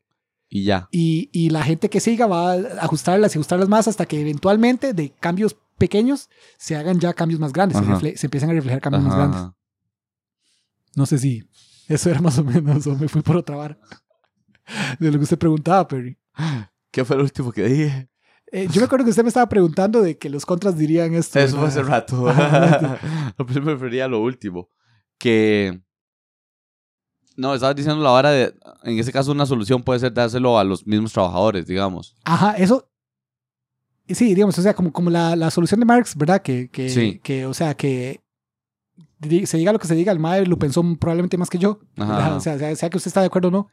Y 0.48 0.64
ya. 0.64 0.88
y, 0.92 1.30
y 1.32 1.50
la 1.50 1.62
gente 1.64 1.88
que 1.90 2.00
siga 2.00 2.26
va 2.26 2.52
a 2.52 2.56
ajustarlas 2.80 3.34
y 3.34 3.38
ajustarlas 3.38 3.68
más 3.68 3.88
hasta 3.88 4.06
que 4.06 4.20
eventualmente 4.20 4.92
de 4.92 5.10
cambios 5.10 5.56
pequeños 5.78 6.28
se 6.58 6.76
hagan 6.76 7.00
ya 7.00 7.12
cambios 7.12 7.40
más 7.40 7.52
grandes, 7.52 7.78
se, 8.00 8.16
se 8.16 8.26
empiezan 8.26 8.50
a 8.50 8.52
reflejar 8.52 8.80
cambios 8.80 9.04
más 9.04 9.16
grandes. 9.16 9.40
No 10.94 11.06
sé 11.06 11.18
si 11.18 11.42
eso 11.88 12.10
era 12.10 12.20
más 12.20 12.38
o 12.38 12.44
menos 12.44 12.86
o 12.86 12.94
me 12.94 13.08
fui 13.08 13.22
por 13.22 13.36
otra 13.36 13.56
vara. 13.56 13.78
De 14.98 15.10
lo 15.10 15.18
que 15.18 15.24
usted 15.24 15.38
preguntaba, 15.38 15.86
Perry. 15.86 16.16
¿Qué 16.90 17.04
fue 17.04 17.16
lo 17.16 17.22
último 17.22 17.52
que 17.52 17.64
dije? 17.64 18.08
Eh, 18.52 18.68
yo 18.70 18.80
me 18.80 18.86
acuerdo 18.86 19.04
que 19.04 19.10
usted 19.10 19.24
me 19.24 19.28
estaba 19.28 19.48
preguntando 19.48 20.00
de 20.00 20.16
que 20.16 20.30
los 20.30 20.46
contras 20.46 20.78
dirían 20.78 21.12
esto. 21.14 21.40
Eso 21.40 21.56
fue 21.56 21.68
¿verdad? 21.68 22.04
hace 22.06 22.36
rato. 22.86 23.34
Primero 23.46 23.64
prefería 23.78 24.06
lo 24.08 24.20
último. 24.20 24.68
Que. 25.18 25.80
No, 27.36 27.54
estabas 27.54 27.74
diciendo 27.76 28.02
la 28.02 28.10
hora 28.12 28.30
de. 28.30 28.54
En 28.84 28.98
ese 28.98 29.12
caso, 29.12 29.32
una 29.32 29.46
solución 29.46 29.82
puede 29.82 30.00
ser 30.00 30.12
dárselo 30.12 30.58
a 30.58 30.64
los 30.64 30.86
mismos 30.86 31.12
trabajadores, 31.12 31.66
digamos. 31.66 32.14
Ajá, 32.24 32.52
eso. 32.56 32.88
Sí, 34.08 34.34
digamos, 34.34 34.58
o 34.58 34.62
sea, 34.62 34.74
como, 34.74 34.92
como 34.92 35.08
la, 35.10 35.34
la 35.34 35.50
solución 35.50 35.80
de 35.80 35.86
Marx, 35.86 36.14
¿verdad? 36.16 36.42
Que, 36.42 36.68
que, 36.70 36.90
Sí. 36.90 37.20
que, 37.22 37.46
o 37.46 37.54
sea, 37.54 37.74
que 37.74 38.20
se 39.46 39.56
diga 39.56 39.72
lo 39.72 39.78
que 39.78 39.86
se 39.86 39.94
diga, 39.94 40.12
el 40.12 40.18
MAE 40.18 40.44
lo 40.46 40.58
pensó 40.58 40.82
probablemente 41.00 41.38
más 41.38 41.48
que 41.48 41.58
yo. 41.58 41.80
Ajá. 41.96 42.36
O 42.36 42.40
sea, 42.40 42.58
sea, 42.58 42.76
sea 42.76 42.90
que 42.90 42.98
usted 42.98 43.08
está 43.08 43.20
de 43.20 43.26
acuerdo 43.28 43.48
o 43.48 43.50
no. 43.50 43.68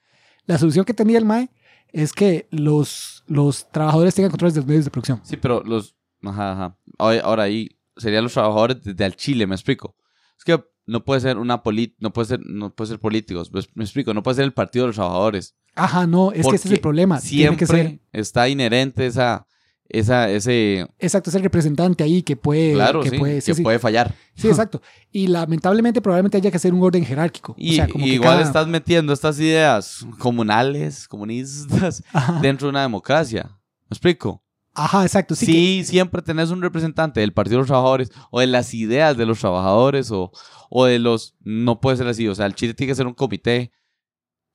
La 0.46 0.58
solución 0.58 0.86
que 0.86 0.94
tenía 0.94 1.18
el 1.18 1.26
MAE 1.26 1.50
es 1.90 2.14
que 2.14 2.48
los, 2.52 3.24
los 3.28 3.70
trabajadores 3.72 4.16
tengan 4.16 4.32
controles 4.32 4.54
de 4.54 4.62
los 4.62 4.68
medios 4.68 4.86
de 4.86 4.92
producción. 4.92 5.20
Sí, 5.24 5.36
pero 5.38 5.62
los. 5.64 5.96
Ajá, 6.24 6.52
ajá. 6.54 6.78
Ahora, 6.98 7.44
ahí 7.44 7.70
serían 7.98 8.24
los 8.24 8.34
trabajadores 8.34 8.82
desde 8.84 9.04
al 9.04 9.16
Chile, 9.18 9.46
me 9.48 9.56
explico. 9.56 9.96
Es 10.42 10.46
que 10.46 10.60
no 10.88 11.06
puede 11.06 11.22
ser 11.22 11.38
una 11.38 11.62
polit 11.62 11.94
no 12.00 12.12
puede 12.12 12.28
ser 12.30 12.40
no 12.44 12.74
puede 12.74 12.88
ser 12.90 13.00
políticos, 13.00 13.52
me 13.54 13.62
me 13.76 13.84
explico, 13.84 14.12
no 14.16 14.24
puede 14.24 14.38
ser 14.38 14.46
el 14.46 14.54
partido 14.54 14.86
de 14.86 14.88
los 14.88 14.96
trabajadores. 14.96 15.56
Ajá, 15.76 16.08
no, 16.08 16.32
es 16.32 16.48
que 16.48 16.56
ese 16.56 16.68
es 16.68 16.74
el 16.74 16.80
problema. 16.80 17.22
Tiene 17.22 17.56
que 17.56 17.68
Siempre 17.68 17.90
ser, 17.90 18.00
está 18.12 18.50
inherente 18.50 19.06
esa 19.06 19.46
esa 19.88 20.30
ese 20.32 20.88
exacto, 20.98 21.30
es 21.30 21.36
el 21.36 21.44
representante 21.44 22.04
ahí 22.04 22.24
que 22.24 22.36
puede, 22.36 22.74
claro, 22.74 23.02
que 23.04 23.12
sí, 23.12 23.20
puede, 23.20 23.42
sí, 23.42 23.52
que 23.52 23.56
sí. 23.56 23.62
puede 23.62 23.78
fallar. 23.78 24.16
Sí, 24.36 24.48
exacto. 24.48 24.82
Y 25.12 25.28
lamentablemente 25.28 26.02
probablemente 26.02 26.38
haya 26.38 26.50
que 26.50 26.58
hacer 26.58 26.74
un 26.74 26.82
orden 26.82 27.06
jerárquico. 27.06 27.54
Y, 27.58 27.74
o 27.74 27.76
sea, 27.76 27.88
como 27.88 28.06
y 28.06 28.10
que 28.10 28.16
igual 28.16 28.38
cada- 28.38 28.42
estás 28.44 28.68
metiendo 28.68 29.14
estas 29.14 29.40
ideas 29.40 30.04
comunales, 30.18 31.08
comunistas, 31.08 32.04
Ajá, 32.12 32.40
dentro 32.42 32.66
de 32.68 32.72
una 32.72 32.82
democracia. 32.82 33.44
¿Me 33.90 33.94
explico? 33.96 34.44
Ajá, 34.74 35.04
exacto. 35.04 35.36
Sí, 35.36 35.46
Sí, 35.46 35.78
que- 35.80 35.86
siempre 35.86 36.22
tenés 36.22 36.50
un 36.50 36.62
representante 36.62 37.20
del 37.20 37.34
Partido 37.34 37.58
de 37.58 37.62
los 37.62 37.68
Trabajadores 37.68 38.10
o 38.30 38.40
de 38.40 38.48
las 38.48 38.74
ideas 38.74 39.18
de 39.18 39.26
los 39.26 39.40
trabajadores 39.40 40.12
o, 40.12 40.32
o 40.70 40.86
de 40.86 41.00
los... 41.00 41.36
No 41.42 41.80
puede 41.82 41.98
ser 41.98 42.08
así. 42.08 42.28
O 42.28 42.36
sea, 42.36 42.46
el 42.46 42.56
Chile 42.56 42.74
tiene 42.74 42.92
que 42.92 42.96
ser 42.96 43.08
un 43.08 43.14
comité 43.14 43.72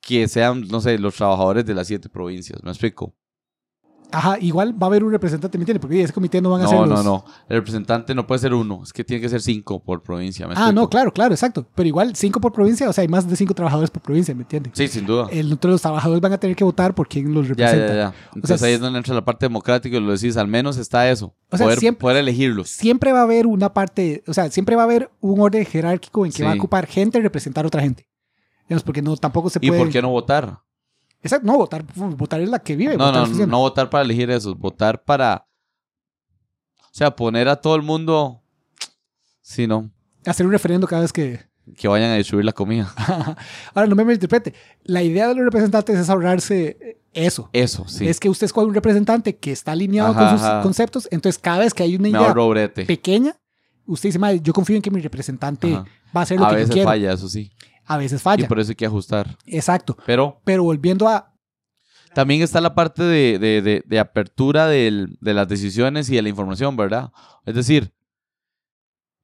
que 0.01 0.27
sean, 0.27 0.61
no 0.69 0.79
sé, 0.81 0.97
los 0.99 1.15
trabajadores 1.15 1.65
de 1.65 1.73
las 1.75 1.87
siete 1.87 2.09
provincias. 2.09 2.63
¿Me 2.63 2.71
explico? 2.71 3.16
Ajá, 4.11 4.37
igual 4.39 4.71
va 4.81 4.87
a 4.87 4.89
haber 4.89 5.03
un 5.03 5.11
representante, 5.11 5.57
¿me 5.57 5.63
entiendes? 5.63 5.81
Porque 5.81 6.01
ese 6.01 6.13
comité 6.13 6.41
no 6.41 6.49
van 6.51 6.61
a 6.61 6.63
No, 6.63 6.69
ser 6.69 6.79
no, 6.79 6.85
los... 6.87 7.03
no. 7.05 7.25
El 7.49 7.57
representante 7.57 8.15
no 8.15 8.25
puede 8.25 8.39
ser 8.39 8.53
uno. 8.53 8.81
Es 8.83 8.93
que 8.93 9.03
tiene 9.03 9.19
que 9.21 9.27
ser 9.27 9.41
cinco 9.41 9.83
por 9.83 10.01
provincia. 10.01 10.47
¿me 10.47 10.53
Ah, 10.55 10.71
no, 10.71 10.89
claro, 10.89 11.11
claro, 11.11 11.33
exacto. 11.33 11.67
Pero 11.75 11.87
igual, 11.87 12.15
cinco 12.15 12.39
por 12.39 12.53
provincia, 12.53 12.89
o 12.89 12.93
sea, 12.93 13.01
hay 13.01 13.09
más 13.09 13.29
de 13.29 13.35
cinco 13.35 13.53
trabajadores 13.53 13.89
por 13.91 14.01
provincia, 14.01 14.33
¿me 14.33 14.43
entiendes? 14.43 14.71
Sí, 14.75 14.87
sin 14.87 15.05
duda. 15.05 15.27
El, 15.29 15.49
los 15.61 15.81
trabajadores 15.81 16.21
van 16.21 16.31
a 16.33 16.37
tener 16.37 16.55
que 16.55 16.63
votar 16.63 16.95
por 16.95 17.07
quién 17.09 17.33
los 17.33 17.47
Ya, 17.47 17.49
representa. 17.49 17.87
ya, 17.87 17.95
ya. 17.95 18.13
Entonces 18.33 18.63
ahí 18.63 18.73
es 18.73 18.79
donde 18.79 18.97
entra 18.99 19.13
la 19.13 19.25
parte 19.25 19.45
democrática 19.45 19.97
y 19.97 19.99
lo 19.99 20.11
decís, 20.13 20.37
al 20.37 20.47
menos 20.47 20.77
está 20.77 21.09
eso. 21.09 21.35
O 21.51 21.57
sea, 21.57 21.65
poder, 21.65 21.79
siempre- 21.79 22.01
poder 22.01 22.17
elegirlos. 22.17 22.69
Siempre 22.69 23.11
va 23.11 23.19
a 23.19 23.23
haber 23.23 23.45
una 23.45 23.73
parte, 23.73 24.23
o 24.27 24.33
sea, 24.33 24.49
siempre 24.49 24.75
va 24.77 24.83
a 24.83 24.85
haber 24.85 25.11
un 25.19 25.39
orden 25.41 25.65
jerárquico 25.65 26.25
en 26.25 26.31
que 26.31 26.37
Sí. 26.37 26.43
va 26.43 26.51
a 26.51 26.55
ocupar 26.55 26.87
gente 26.87 27.19
y 27.19 27.21
representar 27.21 27.65
a 27.65 27.67
otra 27.67 27.81
gente. 27.81 28.07
Digamos, 28.69 28.83
porque 28.83 29.01
no, 29.01 29.15
tampoco 29.17 29.49
se 29.49 29.59
¿Y 29.61 29.67
puede... 29.67 29.81
por 29.81 29.89
qué 29.89 30.01
no 30.01 30.09
votar? 30.09 30.59
Exacto, 31.27 31.45
no, 31.47 31.57
votar, 31.57 31.83
votar 31.95 32.41
es 32.41 32.49
la 32.49 32.59
que 32.59 32.75
vive. 32.75 32.97
No, 32.97 33.05
votar 33.05 33.29
no, 33.29 33.45
no 33.47 33.59
votar 33.59 33.89
para 33.89 34.03
elegir 34.03 34.29
eso, 34.31 34.55
votar 34.55 35.03
para. 35.03 35.47
O 36.83 36.89
sea, 36.97 37.15
poner 37.15 37.47
a 37.47 37.55
todo 37.57 37.75
el 37.75 37.83
mundo. 37.83 38.41
Sí, 39.41 39.67
no. 39.67 39.91
Hacer 40.25 40.45
un 40.45 40.51
referendo 40.51 40.87
cada 40.87 41.03
vez 41.03 41.13
que... 41.13 41.39
Que 41.77 41.87
vayan 41.87 42.11
a 42.11 42.15
distribuir 42.15 42.45
la 42.45 42.53
comida. 42.53 42.93
Ahora, 43.73 43.87
no 43.87 43.95
me 43.95 44.03
malinterprete. 44.03 44.53
La 44.83 45.03
idea 45.03 45.27
de 45.27 45.35
los 45.35 45.43
representantes 45.45 45.97
es 45.99 46.09
ahorrarse 46.09 46.97
eso. 47.13 47.49
Eso, 47.53 47.85
sí. 47.87 48.07
Es 48.07 48.19
que 48.19 48.29
usted 48.29 48.45
escoge 48.45 48.67
un 48.67 48.73
representante 48.73 49.37
que 49.37 49.51
está 49.51 49.73
alineado 49.73 50.11
Ajá, 50.11 50.19
con 50.29 50.37
sus 50.37 50.47
ajá. 50.47 50.61
conceptos. 50.63 51.07
Entonces, 51.11 51.39
cada 51.39 51.59
vez 51.59 51.73
que 51.73 51.83
hay 51.83 51.95
una 51.95 52.09
idea 52.09 52.33
pequeña, 52.73 53.35
usted 53.85 54.09
dice, 54.09 54.19
"Madre, 54.19 54.39
yo 54.41 54.53
confío 54.53 54.75
en 54.77 54.81
que 54.81 54.91
mi 54.91 55.01
representante 55.01 55.73
Ajá. 55.73 55.85
va 56.15 56.21
a 56.21 56.23
hacer 56.23 56.39
lo 56.39 56.45
A 56.45 56.49
que 56.49 56.53
yo 56.55 56.59
veces 56.59 56.73
quiero. 56.73 56.89
falla, 56.89 57.13
eso 57.13 57.27
sí. 57.29 57.51
A 57.87 57.97
veces 57.97 58.21
Y 58.21 58.23
falla. 58.23 58.47
por 58.47 58.59
eso 58.59 58.71
hay 58.71 58.75
que 58.75 58.85
ajustar. 58.85 59.37
Exacto. 59.45 59.97
Pero 60.05 60.41
Pero 60.43 60.63
volviendo 60.63 61.07
a... 61.07 61.33
también 62.13 62.41
está 62.41 62.59
la 62.61 62.75
parte 62.75 63.03
de, 63.03 63.39
de- 63.39 63.61
de- 63.61 63.83
de 63.85 63.99
apertura 63.99 64.67
del- 64.67 65.17
de 65.21 65.33
las 65.33 65.47
decisiones 65.47 66.09
y 66.09 66.15
de 66.15 66.21
la 66.21 66.29
información, 66.29 66.75
¿verdad? 66.75 67.11
Es 67.45 67.55
decir, 67.55 67.93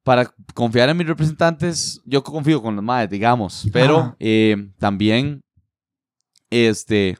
para 0.04 0.34
confiar 0.54 0.90
en 0.90 0.98
mis 0.98 1.08
representantes, 1.08 2.02
yo 2.06 2.24
confío 2.24 2.62
con 2.62 2.76
los 2.76 2.84
madres, 2.84 3.10
digamos, 3.10 3.68
pero 3.72 4.16
eh, 4.20 4.72
también, 4.78 5.42
este, 6.50 7.18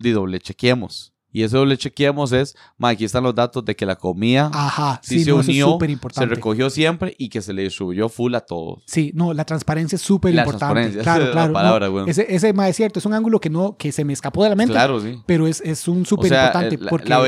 de 0.00 0.12
doble 0.12 0.40
chequeemos. 0.40 1.13
Y 1.34 1.42
ese 1.42 1.56
doble 1.56 1.76
chequeemos 1.76 2.30
es, 2.32 2.56
ma, 2.78 2.90
aquí 2.90 3.04
están 3.04 3.24
los 3.24 3.34
datos 3.34 3.64
de 3.64 3.74
que 3.74 3.84
la 3.84 3.96
comida 3.96 4.50
Ajá, 4.54 5.00
Sí 5.02 5.18
sí, 5.18 5.24
se 5.24 5.30
no, 5.30 5.40
eso 5.40 5.50
es 5.50 5.56
unió, 5.64 5.78
se 6.12 6.26
recogió 6.26 6.70
siempre 6.70 7.14
y 7.18 7.28
que 7.28 7.42
se 7.42 7.52
le 7.52 7.62
distribuyó 7.64 8.08
full 8.08 8.34
a 8.36 8.40
todos. 8.40 8.84
Sí, 8.86 9.10
no, 9.14 9.34
la 9.34 9.44
transparencia 9.44 9.96
es 9.96 10.02
súper 10.02 10.32
La 10.32 10.42
importante. 10.42 10.96
Claro, 11.02 11.24
la 11.26 11.32
claro. 11.32 11.48
no, 11.48 11.52
palabra, 11.52 11.90
ese, 12.06 12.32
ese 12.32 12.52
ma, 12.52 12.68
es 12.68 12.76
cierto, 12.76 13.00
es 13.00 13.04
un 13.04 13.14
ángulo 13.14 13.40
que 13.40 13.50
no, 13.50 13.76
que 13.76 13.90
se 13.90 14.04
me 14.04 14.12
escapó 14.12 14.44
de 14.44 14.50
la 14.50 14.54
mente, 14.56 14.72
Claro, 14.72 15.00
sí. 15.00 15.20
pero 15.26 15.48
es, 15.48 15.60
es 15.62 15.88
un 15.88 16.06
súper 16.06 16.32
importante. 16.32 16.78
la- 16.78 16.88
porque, 16.90 17.08
la 17.08 17.20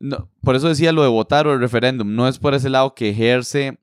no, 0.00 0.28
por 0.42 0.56
eso 0.56 0.68
decía 0.68 0.90
lo 0.92 1.02
de 1.02 1.08
votar 1.08 1.46
o 1.46 1.52
el 1.52 1.60
referéndum. 1.60 2.14
No 2.14 2.26
es 2.26 2.38
por 2.38 2.54
ese 2.54 2.68
lado 2.70 2.94
que 2.94 3.10
ejerce 3.10 3.78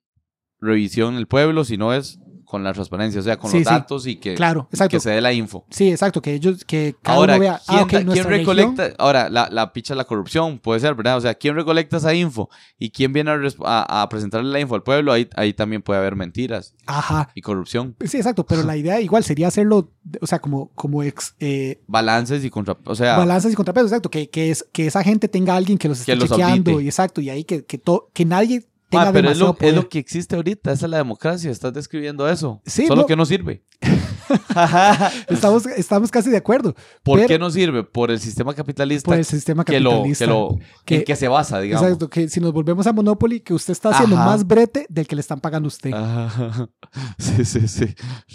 revisión 0.59 1.15
el 1.15 1.27
pueblo, 1.27 1.63
sino 1.63 1.93
es 1.93 2.19
con 2.47 2.63
la 2.63 2.71
transparencia, 2.71 3.19
o 3.19 3.23
sea, 3.23 3.37
con 3.37 3.51
Sí, 3.51 3.57
los 3.59 3.67
sí. 3.67 3.73
datos 3.73 4.07
y 4.07 4.15
que, 4.15 4.33
Claro, 4.35 4.69
y 4.71 4.75
exacto. 4.75 4.95
que 4.95 4.99
se 5.01 5.09
dé 5.11 5.19
la 5.19 5.33
info. 5.33 5.65
Sí, 5.69 5.91
exacto, 5.91 6.21
que 6.21 6.33
ellos, 6.33 6.63
que 6.63 6.95
cada 7.01 7.17
Ahora, 7.17 7.33
uno 7.35 7.41
vea, 7.41 7.61
¿quién, 7.67 7.79
ah, 7.79 7.83
ok, 7.83 7.91
da- 7.91 8.13
¿quién 8.13 8.23
recolecta? 8.25 8.83
región- 8.83 8.95
Ahora, 8.99 9.29
la, 9.29 9.49
la 9.51 9.73
picha 9.73 9.95
la 9.95 10.05
corrupción, 10.05 10.57
puede 10.57 10.79
ser, 10.79 10.95
¿verdad? 10.95 11.17
O 11.17 11.21
sea, 11.21 11.33
¿quién 11.35 11.55
recolecta 11.55 11.97
esa 11.97 12.13
info? 12.13 12.49
¿Y 12.79 12.89
quién 12.91 13.11
viene 13.11 13.31
a, 13.31 13.35
resp- 13.35 13.61
a- 13.65 14.01
a 14.01 14.07
presentarle 14.07 14.49
la 14.49 14.59
info 14.61 14.75
al 14.75 14.83
pueblo? 14.83 15.11
Ahí, 15.11 15.27
ahí 15.35 15.51
también 15.53 15.81
puede 15.81 15.99
haber 15.99 16.15
mentiras 16.15 16.73
Ajá. 16.85 17.29
y 17.35 17.41
corrupción. 17.41 17.95
Sí, 18.05 18.15
exacto, 18.15 18.45
pero 18.45 18.63
la 18.63 18.77
idea 18.77 19.01
igual 19.01 19.25
sería 19.25 19.49
hacerlo, 19.49 19.91
o 20.21 20.25
sea, 20.25 20.39
como, 20.39 20.69
como 20.73 21.03
ex, 21.03 21.35
eh, 21.41 21.81
Balances 21.87 22.45
y 22.45 22.49
contra... 22.49 22.77
O 22.85 22.95
sea, 22.95 23.17
balanzas 23.17 23.51
y 23.51 23.55
contrapesos, 23.55 23.91
exacto, 23.91 24.09
que, 24.09 24.29
que, 24.29 24.51
es, 24.51 24.65
que 24.71 24.87
esa 24.87 25.03
gente 25.03 25.27
tenga 25.27 25.53
a 25.53 25.57
alguien 25.57 25.77
que 25.77 25.89
los 25.89 25.99
esté 25.99 26.13
Que 26.17 26.27
chequeando, 26.27 26.79
y 26.79 26.87
exacto, 26.87 27.19
y 27.19 27.29
ahí 27.29 27.43
que, 27.43 27.65
que, 27.65 27.77
to- 27.77 28.09
que 28.13 28.23
nadie 28.23 28.65
tenga 28.89 29.05
ma, 29.05 29.11
pero 29.11 29.29
es 29.29 29.37
lo, 29.37 29.55
es 29.59 29.73
lo 29.75 29.89
que 29.89 29.99
existe 29.99 30.35
ahorita, 30.35 30.71
esa 30.71 30.85
es 30.85 30.89
la 30.89 30.97
democracia, 30.97 31.51
estás 31.51 31.73
describiendo 31.73 32.27
eso. 32.29 32.61
Sí, 32.65 32.87
Solo 32.87 33.01
no. 33.01 33.07
que 33.07 33.15
no 33.15 33.25
sirve. 33.25 33.63
Estamos, 35.29 35.65
estamos 35.67 36.11
casi 36.11 36.29
de 36.29 36.37
acuerdo 36.37 36.75
¿Por 37.03 37.17
Pero- 37.19 37.27
qué 37.27 37.39
no 37.39 37.49
sirve? 37.49 37.83
Por 37.83 38.11
el 38.11 38.19
sistema 38.19 38.53
capitalista 38.53 39.05
por 39.09 39.17
el 39.17 39.23
sistema 39.25 39.63
que 39.63 39.79
lo, 39.79 39.89
capitalista. 39.91 40.25
que 40.25 40.29
lo, 40.31 40.57
que- 40.85 40.95
en 40.97 41.03
que 41.03 41.15
se 41.15 41.27
basa, 41.27 41.59
digamos. 41.59 41.83
Exacto, 41.85 42.09
que 42.09 42.27
si 42.27 42.39
nos 42.41 42.51
volvemos 42.51 42.85
a 42.87 42.93
Monopoly, 42.93 43.39
que 43.39 43.53
usted 43.53 43.71
está 43.71 43.89
haciendo 43.89 44.15
Ajá. 44.17 44.25
más 44.25 44.45
brete 44.45 44.85
del 44.89 45.07
que 45.07 45.15
le 45.15 45.21
están 45.21 45.39
pagando 45.39 45.67
a 45.67 45.69
usted. 45.69 45.93
Ajá. 45.93 46.69
Sí, 47.17 47.45
sí, 47.45 47.67
sí. 47.67 47.85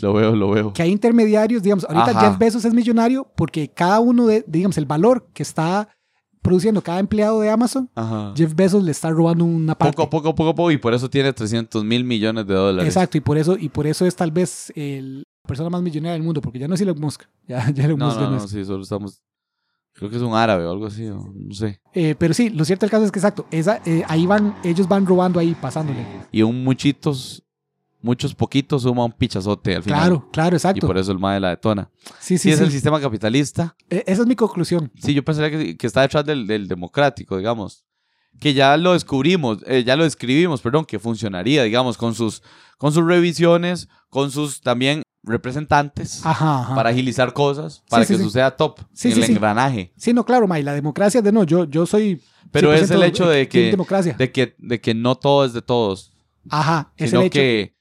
Lo 0.00 0.12
veo, 0.14 0.34
lo 0.36 0.50
veo. 0.50 0.72
Que 0.72 0.82
hay 0.82 0.90
intermediarios, 0.90 1.62
digamos, 1.62 1.84
ahorita 1.84 2.10
Ajá. 2.18 2.30
Jeff 2.30 2.38
Bezos 2.38 2.64
es 2.64 2.72
millonario 2.74 3.30
porque 3.36 3.68
cada 3.68 4.00
uno 4.00 4.26
de, 4.26 4.44
digamos, 4.46 4.76
el 4.78 4.86
valor 4.86 5.28
que 5.34 5.42
está 5.42 5.88
produciendo 6.42 6.82
cada 6.82 6.98
empleado 6.98 7.40
de 7.40 7.48
Amazon, 7.50 7.88
Ajá. 7.94 8.34
Jeff 8.36 8.54
Bezos 8.54 8.82
le 8.82 8.90
está 8.90 9.10
robando 9.10 9.44
una 9.44 9.76
parte. 9.76 9.96
Poco 9.96 10.10
poco, 10.10 10.34
poco 10.34 10.54
poco, 10.54 10.70
y 10.72 10.76
por 10.78 10.92
eso 10.92 11.08
tiene 11.08 11.32
300 11.32 11.84
mil 11.84 12.04
millones 12.04 12.46
de 12.46 12.54
dólares. 12.54 12.88
Exacto, 12.94 13.16
y 13.16 13.20
por 13.20 13.38
eso, 13.38 13.56
y 13.58 13.68
por 13.68 13.86
eso 13.86 14.04
es 14.04 14.14
tal 14.16 14.30
vez 14.32 14.72
el- 14.76 15.18
la 15.44 15.48
persona 15.48 15.70
más 15.70 15.82
millonaria 15.82 16.12
del 16.12 16.22
mundo, 16.22 16.40
porque 16.40 16.58
ya 16.58 16.68
no 16.68 16.74
es 16.74 16.80
Elon 16.80 17.00
Musk. 17.00 17.22
Ya, 17.48 17.70
ya 17.70 17.84
Elon 17.84 17.98
No, 17.98 18.06
Musk 18.06 18.18
no, 18.20 18.30
no 18.30 18.36
no, 18.38 18.48
sí, 18.48 18.64
solo 18.64 18.82
estamos. 18.82 19.22
Creo 19.94 20.08
que 20.08 20.16
es 20.16 20.22
un 20.22 20.34
árabe 20.34 20.64
o 20.64 20.70
algo 20.72 20.86
así, 20.86 21.06
o 21.08 21.32
no 21.34 21.54
sé. 21.54 21.80
Eh, 21.92 22.14
pero 22.18 22.32
sí, 22.32 22.48
lo 22.50 22.64
cierto 22.64 22.86
del 22.86 22.90
caso 22.90 23.04
es 23.04 23.12
que 23.12 23.18
exacto, 23.18 23.46
esa, 23.50 23.80
eh, 23.84 24.02
ahí 24.08 24.24
van, 24.26 24.54
ellos 24.64 24.88
van 24.88 25.04
robando 25.04 25.38
ahí, 25.38 25.54
pasándole. 25.54 26.04
Y 26.32 26.42
un 26.42 26.64
muchitos, 26.64 27.42
muchos 28.02 28.34
poquitos 28.34 28.82
suma 28.82 29.04
un 29.04 29.12
pichazote 29.12 29.76
al 29.76 29.82
final. 29.82 29.98
Claro, 30.00 30.28
claro, 30.32 30.54
Y 30.54 30.58
exacto. 30.58 30.86
por 30.86 30.98
eso 30.98 31.12
el 31.12 31.18
MAE 31.18 31.40
la 31.40 31.50
detona. 31.50 31.88
Sí, 32.20 32.36
Si 32.36 32.38
sí, 32.38 32.50
es 32.50 32.58
sí. 32.58 32.64
el 32.64 32.70
sistema 32.70 33.00
capitalista, 33.00 33.74
Eh, 33.88 34.04
Esa 34.06 34.22
es 34.22 34.28
mi 34.28 34.36
conclusión. 34.36 34.90
sí, 35.00 35.14
yo 35.14 35.24
pensaría 35.24 35.56
que, 35.56 35.76
que 35.76 35.86
está 35.86 36.02
detrás 36.02 36.24
del, 36.26 36.46
del 36.46 36.68
democrático, 36.68 37.36
digamos. 37.38 37.84
Que 38.40 38.54
ya 38.54 38.76
lo 38.76 38.94
descubrimos, 38.94 39.58
eh, 39.66 39.84
ya 39.84 39.94
lo 39.94 40.04
describimos, 40.04 40.60
perdón, 40.62 40.84
que 40.84 40.98
funcionaría, 40.98 41.62
digamos, 41.62 41.96
con 41.96 42.14
sus, 42.14 42.42
con 42.78 42.90
sus 42.92 43.06
revisiones, 43.06 43.88
con 44.08 44.30
sus 44.32 44.60
también 44.60 45.02
representantes. 45.46 46.24
Ajá, 46.24 46.60
ajá. 46.60 46.74
para 46.74 46.90
agilizar 46.90 47.32
cosas, 47.32 47.82
para 47.88 48.04
sí, 48.04 48.14
que 48.14 48.18
sí. 48.18 48.24
suceda 48.24 48.50
top 48.56 48.80
Sí, 48.92 49.08
en 49.08 49.14
sí, 49.14 49.20
el 49.20 49.26
sí. 49.26 49.32
engranaje. 49.32 49.92
Sí, 49.96 50.12
no, 50.12 50.24
claro, 50.24 50.48
May, 50.48 50.62
la 50.62 50.72
democracia 50.74 51.22
de 51.22 51.30
no, 51.32 51.44
yo, 51.44 51.64
yo 51.64 51.86
soy. 51.86 52.20
Pero 52.50 52.72
es 52.72 52.90
100% 52.90 52.94
el 52.94 53.02
hecho 53.04 53.28
de 53.28 53.48
que, 53.48 53.70
democracia. 53.70 54.14
de 54.18 54.32
que, 54.32 54.54
de 54.58 54.80
que 54.80 54.94
no 54.94 55.14
todo 55.14 55.44
es 55.44 55.52
de 55.52 55.62
todos, 55.62 56.12
Ajá, 56.50 56.92
es 56.96 57.10
sino 57.10 57.20
el 57.20 57.26
hecho. 57.28 57.34
que 57.38 57.76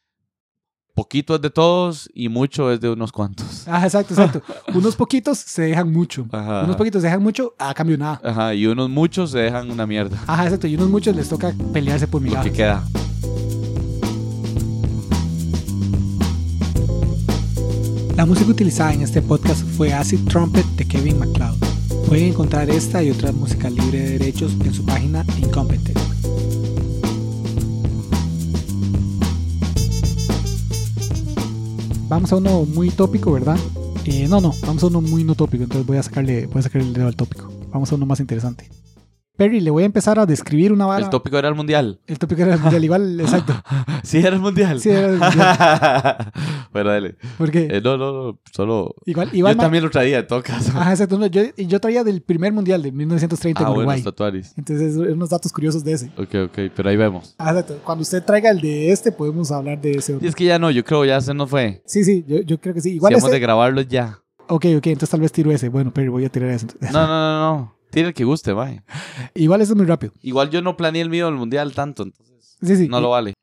poquito 1.02 1.34
es 1.36 1.42
de 1.42 1.50
todos 1.50 2.10
y 2.14 2.30
mucho 2.30 2.72
es 2.72 2.80
de 2.80 2.88
unos 2.90 3.12
cuantos. 3.12 3.68
Ajá, 3.68 3.86
exacto, 3.88 4.14
exacto. 4.14 4.42
Unos 4.76 4.96
poquitos 4.96 5.40
se 5.40 5.64
dejan 5.64 5.92
mucho. 5.92 6.28
Ajá. 6.32 6.62
Unos 6.64 6.76
poquitos 6.76 7.02
se 7.02 7.08
dejan 7.08 7.24
mucho 7.24 7.56
a 7.58 7.74
cambio 7.74 7.98
nada. 7.98 8.22
Ajá, 8.24 8.54
y 8.54 8.68
unos 8.68 8.88
muchos 8.88 9.32
se 9.32 9.40
dejan 9.40 9.72
una 9.72 9.88
mierda. 9.88 10.18
Ajá, 10.28 10.44
exacto. 10.44 10.68
Y 10.68 10.76
unos 10.76 10.90
muchos 10.90 11.16
les 11.16 11.28
toca 11.28 11.54
pelearse 11.74 12.08
por 12.08 12.22
Lo 12.22 12.26
migajas. 12.28 12.46
que 12.46 12.52
queda. 12.54 12.84
La 18.16 18.26
música 18.28 18.52
utilizada 18.52 18.94
en 18.94 19.02
este 19.02 19.24
podcast 19.24 19.64
fue 19.76 19.92
Acid 19.94 20.20
Trumpet 20.28 20.66
de 20.78 20.86
Kevin 20.86 21.18
MacLeod. 21.18 21.56
Pueden 22.08 22.26
encontrar 22.30 22.70
esta 22.70 23.02
y 23.02 23.10
otra 23.10 23.32
música 23.32 23.70
libre 23.72 24.00
de 24.00 24.10
derechos 24.20 24.54
en 24.64 24.72
su 24.74 24.86
página 24.86 25.26
Incompetent. 25.40 25.98
Vamos 32.12 32.34
a 32.34 32.36
uno 32.36 32.66
muy 32.66 32.90
tópico, 32.90 33.32
¿verdad? 33.32 33.58
Eh, 34.04 34.28
no, 34.28 34.42
no, 34.42 34.54
vamos 34.68 34.84
a 34.84 34.88
uno 34.88 35.00
muy 35.00 35.24
no 35.24 35.34
tópico, 35.34 35.64
entonces 35.64 35.88
voy 35.88 35.96
a 35.96 36.04
sacarle, 36.04 36.46
voy 36.46 36.60
a 36.60 36.64
sacarle 36.64 36.90
el 36.90 36.94
dedo 36.94 37.08
al 37.08 37.16
tópico. 37.16 37.50
Vamos 37.72 37.90
a 37.90 37.96
uno 37.96 38.06
más 38.06 38.20
interesante. 38.20 38.70
Perry, 39.42 39.60
le 39.60 39.72
voy 39.72 39.82
a 39.82 39.86
empezar 39.88 40.20
a 40.20 40.28
describir 40.28 40.72
una 40.72 40.86
vara. 40.86 41.04
El 41.04 41.10
tópico 41.10 41.36
era 41.36 41.48
el 41.50 41.56
mundial. 41.56 42.00
El 42.06 42.20
tópico 42.20 42.44
era 42.44 42.54
el 42.54 42.60
mundial, 42.60 42.84
igual, 42.84 43.20
exacto. 43.22 43.54
Sí, 44.04 44.20
era 44.20 44.36
el 44.36 44.40
mundial. 44.40 44.80
Sí, 44.80 44.90
era 44.90 45.08
el 45.08 45.18
mundial. 45.18 46.32
bueno, 46.72 46.90
dale. 46.92 47.16
Porque 47.40 47.68
Eh, 47.72 47.82
no, 47.84 47.98
no, 47.98 48.12
no, 48.14 48.40
solo... 48.54 48.94
igual, 49.08 49.30
igual 49.34 49.54
Yo 49.54 49.58
ma- 49.58 49.64
también 49.64 49.84
lo 49.84 49.90
traía, 49.90 50.20
en 50.20 50.28
todo 50.28 50.44
caso. 50.44 50.72
Ajá, 50.78 50.92
exacto. 50.92 51.18
no, 51.18 51.26
yo, 51.26 51.42
y 51.58 51.66
yo 51.66 51.80
traía 51.80 52.04
del 52.04 52.22
primer 52.22 52.54
mundial 52.54 52.84
de 52.84 52.92
1930 52.92 53.60
ah, 53.60 53.64
en 53.64 53.68
bueno, 53.70 53.80
Uruguay. 53.80 54.04
tatuaris. 54.04 54.54
Entonces, 54.58 54.96
unos 54.96 55.30
datos 55.30 55.52
curiosos 55.52 55.84
de 55.84 55.94
ese. 55.94 56.12
Ok, 56.18 56.36
ok, 56.46 56.60
pero 56.76 56.90
ahí 56.90 56.98
vemos. 56.98 57.34
Ah, 57.40 57.50
exacto. 57.50 57.80
Cuando 57.84 58.04
usted 58.04 58.24
traiga 58.24 58.52
el 58.52 58.62
de 58.62 58.92
este, 58.92 59.12
podemos 59.12 59.52
hablar 59.52 59.82
de 59.82 59.94
ese 59.94 60.12
Y 60.12 60.16
otro. 60.18 60.28
es 60.30 60.36
que 60.36 60.46
ya 60.46 60.60
no, 60.60 60.70
yo 60.70 60.86
creo 60.86 61.04
ya 61.04 61.20
se 61.20 61.34
nos 61.34 61.50
fue. 61.50 61.82
Sí, 61.88 62.04
sí, 62.04 62.24
yo, 62.28 62.42
yo 62.42 62.60
creo 62.60 62.76
que 62.76 62.82
sí. 62.82 62.90
Si 62.92 62.96
Igual 62.98 63.14
hemos 63.14 63.24
ese. 63.24 63.34
de 63.34 63.40
grabarlo 63.40 63.82
ya. 63.82 64.20
Ok, 64.48 64.66
ok, 64.78 64.86
entonces 64.88 65.10
tal 65.10 65.22
vez 65.22 65.32
tiro 65.32 65.52
ese. 65.52 65.70
Bueno, 65.70 65.92
pero 65.94 66.12
voy 66.12 66.26
a 66.26 66.30
tirar 66.30 66.50
ese. 66.50 66.68
No, 66.80 66.92
no, 66.92 67.08
no, 67.08 67.40
no. 67.56 67.76
Tiene 67.92 68.10
el 68.10 68.14
que 68.16 68.24
guste, 68.24 68.54
vaya. 68.54 68.84
Igual 69.36 69.62
ese 69.62 69.74
es 69.74 69.78
muy 69.78 69.86
rápido. 69.86 70.14
Igual 70.22 70.50
yo 70.50 70.62
no 70.62 70.76
planeé 70.78 71.02
el 71.02 71.10
mío 71.10 71.26
del 71.28 71.36
mundial 71.36 71.74
tanto, 71.74 72.04
entonces 72.04 72.58
Sí, 72.62 72.76
sí. 72.76 72.88
no 72.88 73.02
lo 73.02 73.10
vale. 73.12 73.34